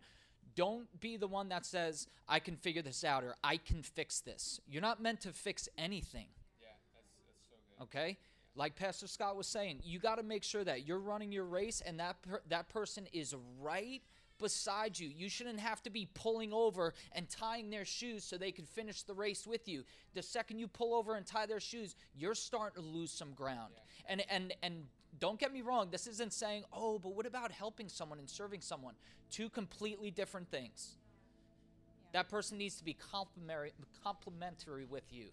[0.56, 4.22] don't be the one that says I can figure this out or I can fix
[4.22, 4.62] this.
[4.70, 6.28] You're not meant to fix anything.
[6.62, 7.84] Yeah, that's, that's so good.
[7.84, 8.18] Okay?
[8.56, 11.82] Like Pastor Scott was saying, you got to make sure that you're running your race
[11.86, 14.02] and that per- that person is right
[14.42, 15.10] beside you.
[15.16, 19.04] You shouldn't have to be pulling over and tying their shoes so they can finish
[19.04, 19.84] the race with you.
[20.14, 23.74] The second you pull over and tie their shoes, you're starting to lose some ground.
[23.76, 24.06] Yeah.
[24.10, 24.86] And and and
[25.20, 28.62] don't get me wrong, this isn't saying, "Oh, but what about helping someone and serving
[28.62, 28.96] someone?"
[29.30, 30.98] Two completely different things.
[30.98, 32.20] Yeah.
[32.20, 33.74] That person needs to be complimentary
[34.04, 35.30] complimentary with you.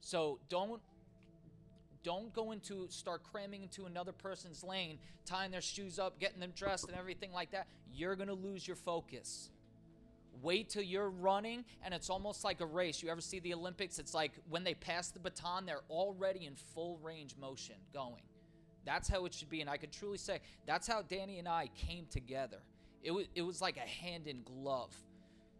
[0.00, 0.82] So don't
[2.06, 6.52] don't go into start cramming into another person's lane, tying their shoes up, getting them
[6.54, 7.66] dressed, and everything like that.
[7.92, 9.50] You're going to lose your focus.
[10.40, 13.02] Wait till you're running, and it's almost like a race.
[13.02, 13.98] You ever see the Olympics?
[13.98, 18.22] It's like when they pass the baton, they're already in full range motion going.
[18.84, 19.60] That's how it should be.
[19.60, 22.58] And I could truly say that's how Danny and I came together.
[23.02, 24.94] It was, it was like a hand in glove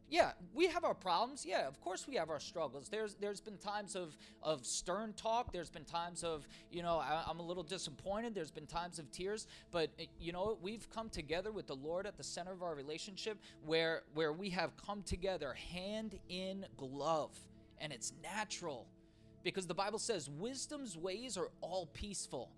[0.08, 1.44] yeah, we have our problems.
[1.44, 2.88] Yeah, of course we have our struggles.
[2.88, 5.52] There's there's been times of of stern talk.
[5.52, 8.34] There's been times of you know I, am a little disappointed.
[8.34, 9.48] There's been times of tears.
[9.72, 12.74] But eh, you know we've come together with the Lord at the center of our
[12.74, 17.36] relationship, where where we have come together hand in glove,
[17.80, 18.86] and it's natural,
[19.42, 22.50] because the Bible says wisdom's ways are all peaceful.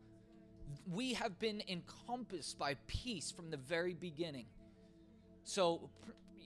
[0.92, 4.44] We have been encompassed by peace from the very beginning.
[5.44, 5.88] So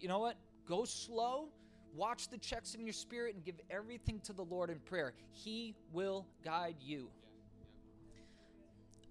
[0.01, 0.37] you know what?
[0.67, 1.49] Go slow,
[1.95, 5.15] watch the checks in your spirit, and give everything to the Lord in prayer.
[5.31, 7.09] He will guide you.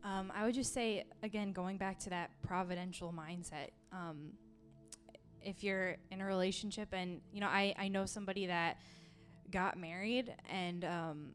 [0.03, 4.31] Um, I would just say, again, going back to that providential mindset, um,
[5.43, 8.77] if you're in a relationship and you know I I know somebody that
[9.49, 11.27] got married and um,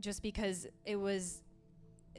[0.00, 1.42] just because it was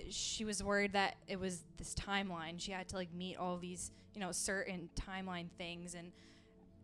[0.09, 3.91] she was worried that it was this timeline she had to like meet all these
[4.13, 6.11] you know certain timeline things and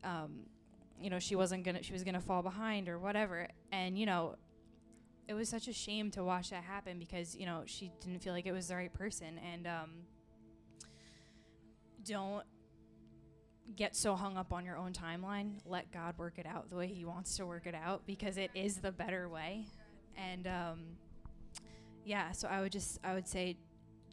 [0.05, 0.41] um,
[1.01, 3.47] you know she wasn't gonna she was gonna fall behind or whatever.
[3.71, 4.35] And you know
[5.27, 8.33] it was such a shame to watch that happen because you know she didn't feel
[8.33, 9.39] like it was the right person.
[9.53, 9.89] And um,
[12.05, 12.43] don't
[13.75, 15.53] get so hung up on your own timeline.
[15.65, 18.51] Let god work it out the way he wants to work it out because it
[18.53, 19.65] is the better way.
[20.17, 20.79] And um,
[22.07, 23.57] yeah so i would just i would say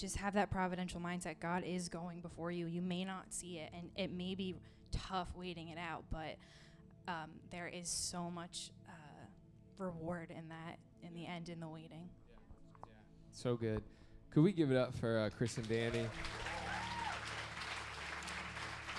[0.03, 1.39] just have that providential mindset.
[1.41, 2.67] God is going before you.
[2.67, 4.57] You may not see it and it may be
[4.93, 6.37] tough waiting it out but
[7.09, 8.93] um, there is so much uh,
[9.79, 12.09] reward in that in the end in the waiting
[13.33, 13.83] So good.
[14.31, 16.07] Could we give it up for uh, Chris and Danny?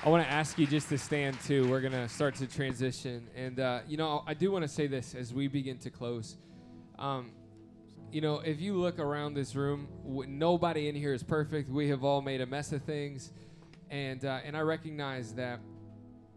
[0.06, 1.68] I want to ask you just to stand too.
[1.70, 3.28] We're going to start to transition.
[3.36, 6.36] And, uh, you know, I do want to say this as we begin to close.
[7.00, 7.32] Um,
[8.12, 11.70] you know, if you look around this room, w- nobody in here is perfect.
[11.70, 13.32] We have all made a mess of things.
[13.90, 15.62] And, uh, and I recognize that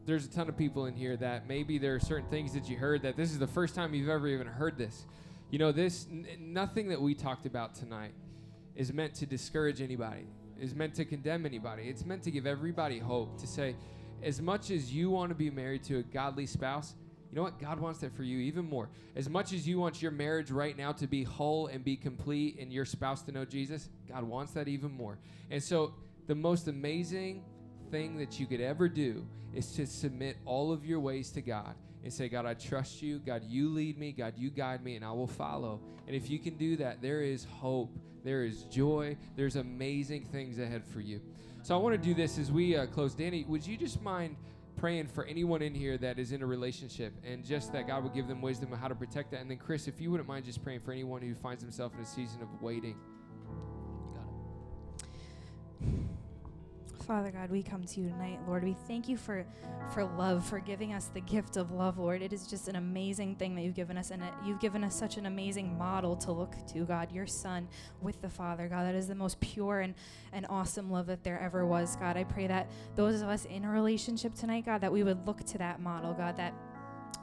[0.06, 2.76] there's a ton of people in here that maybe there are certain things that you
[2.76, 5.04] heard that this is the first time you've ever even heard this.
[5.50, 8.12] You know, this, n- nothing that we talked about tonight
[8.76, 10.26] is meant to discourage anybody,
[10.60, 11.84] is meant to condemn anybody.
[11.84, 13.74] It's meant to give everybody hope to say,
[14.22, 16.94] as much as you want to be married to a godly spouse,
[17.30, 17.58] you know what?
[17.58, 18.88] God wants that for you even more.
[19.16, 22.58] As much as you want your marriage right now to be whole and be complete
[22.60, 25.18] and your spouse to know Jesus, God wants that even more.
[25.50, 25.94] And so,
[26.28, 27.44] the most amazing
[27.90, 31.74] thing that you could ever do is to submit all of your ways to God
[32.02, 33.18] and say, God, I trust you.
[33.18, 34.12] God, you lead me.
[34.12, 35.80] God, you guide me, and I will follow.
[36.06, 40.58] And if you can do that, there is hope, there is joy, there's amazing things
[40.58, 41.20] ahead for you.
[41.62, 43.14] So I want to do this as we uh, close.
[43.14, 44.36] Danny, would you just mind
[44.76, 48.14] praying for anyone in here that is in a relationship and just that God would
[48.14, 49.40] give them wisdom on how to protect that?
[49.40, 52.00] And then, Chris, if you wouldn't mind just praying for anyone who finds himself in
[52.00, 52.96] a season of waiting.
[57.06, 58.64] Father God, we come to you tonight, Lord.
[58.64, 59.46] We thank you for
[59.94, 62.20] for love, for giving us the gift of love, Lord.
[62.20, 65.16] It is just an amazing thing that you've given us, and you've given us such
[65.16, 67.68] an amazing model to look to, God, your Son
[68.02, 68.84] with the Father, God.
[68.84, 69.94] That is the most pure and,
[70.32, 72.16] and awesome love that there ever was, God.
[72.16, 75.44] I pray that those of us in a relationship tonight, God, that we would look
[75.44, 76.54] to that model, God, that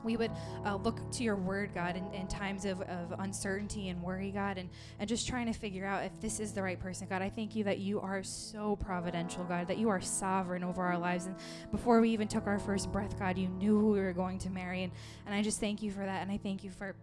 [0.03, 0.31] we would
[0.65, 4.57] uh, look to your word, God, in, in times of, of uncertainty and worry, God,
[4.57, 4.69] and,
[4.99, 7.21] and just trying to figure out if this is the right person, God.
[7.21, 10.97] I thank you that you are so providential, God, that you are sovereign over our
[10.97, 11.25] lives.
[11.25, 11.35] And
[11.71, 14.49] before we even took our first breath, God, you knew who we were going to
[14.49, 14.83] marry.
[14.83, 14.91] And,
[15.25, 16.21] and I just thank you for that.
[16.21, 16.95] And I thank you for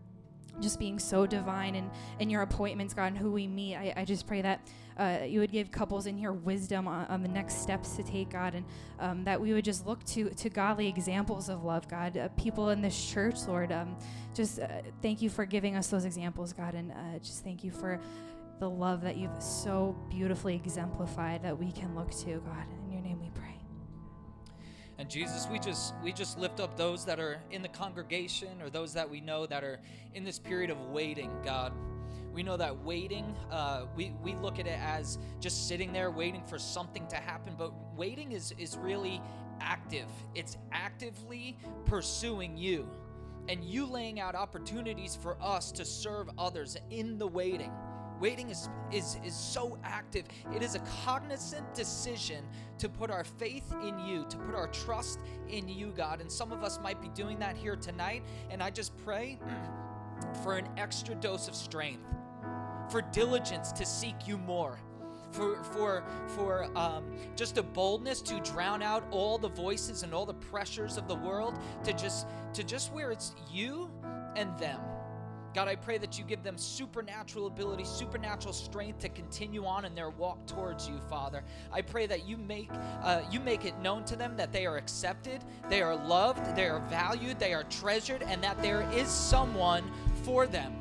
[0.60, 3.76] just being so divine and in your appointments, God, and who we meet.
[3.76, 4.66] I, I just pray that
[5.00, 8.28] uh, you would give couples in here wisdom on, on the next steps to take,
[8.30, 8.64] God, and
[8.98, 12.16] um, that we would just look to to godly examples of love, God.
[12.16, 13.96] Uh, people in this church, Lord, um,
[14.34, 14.68] just uh,
[15.00, 17.98] thank you for giving us those examples, God, and uh, just thank you for
[18.58, 22.66] the love that you've so beautifully exemplified that we can look to, God.
[22.84, 23.58] In your name we pray.
[24.98, 28.68] And Jesus, we just we just lift up those that are in the congregation or
[28.68, 29.80] those that we know that are
[30.12, 31.72] in this period of waiting, God.
[32.40, 36.42] We know that waiting, uh, we, we look at it as just sitting there waiting
[36.42, 39.20] for something to happen, but waiting is, is really
[39.60, 40.06] active.
[40.34, 42.88] It's actively pursuing you
[43.50, 47.72] and you laying out opportunities for us to serve others in the waiting.
[48.20, 50.24] Waiting is, is, is so active.
[50.56, 52.42] It is a cognizant decision
[52.78, 55.18] to put our faith in you, to put our trust
[55.50, 56.22] in you, God.
[56.22, 58.22] And some of us might be doing that here tonight.
[58.48, 59.38] And I just pray
[60.42, 62.14] for an extra dose of strength,
[62.90, 64.78] for diligence to seek you more.
[65.32, 67.04] For, for, for um,
[67.36, 71.14] just a boldness to drown out all the voices and all the pressures of the
[71.14, 73.88] world to just to just where it's you
[74.34, 74.80] and them
[75.52, 79.96] God, I pray that you give them supernatural ability, supernatural strength to continue on in
[79.96, 81.42] their walk towards you, Father.
[81.72, 82.70] I pray that you make
[83.02, 86.68] uh, you make it known to them that they are accepted, they are loved, they
[86.68, 89.90] are valued, they are treasured, and that there is someone
[90.22, 90.72] for them.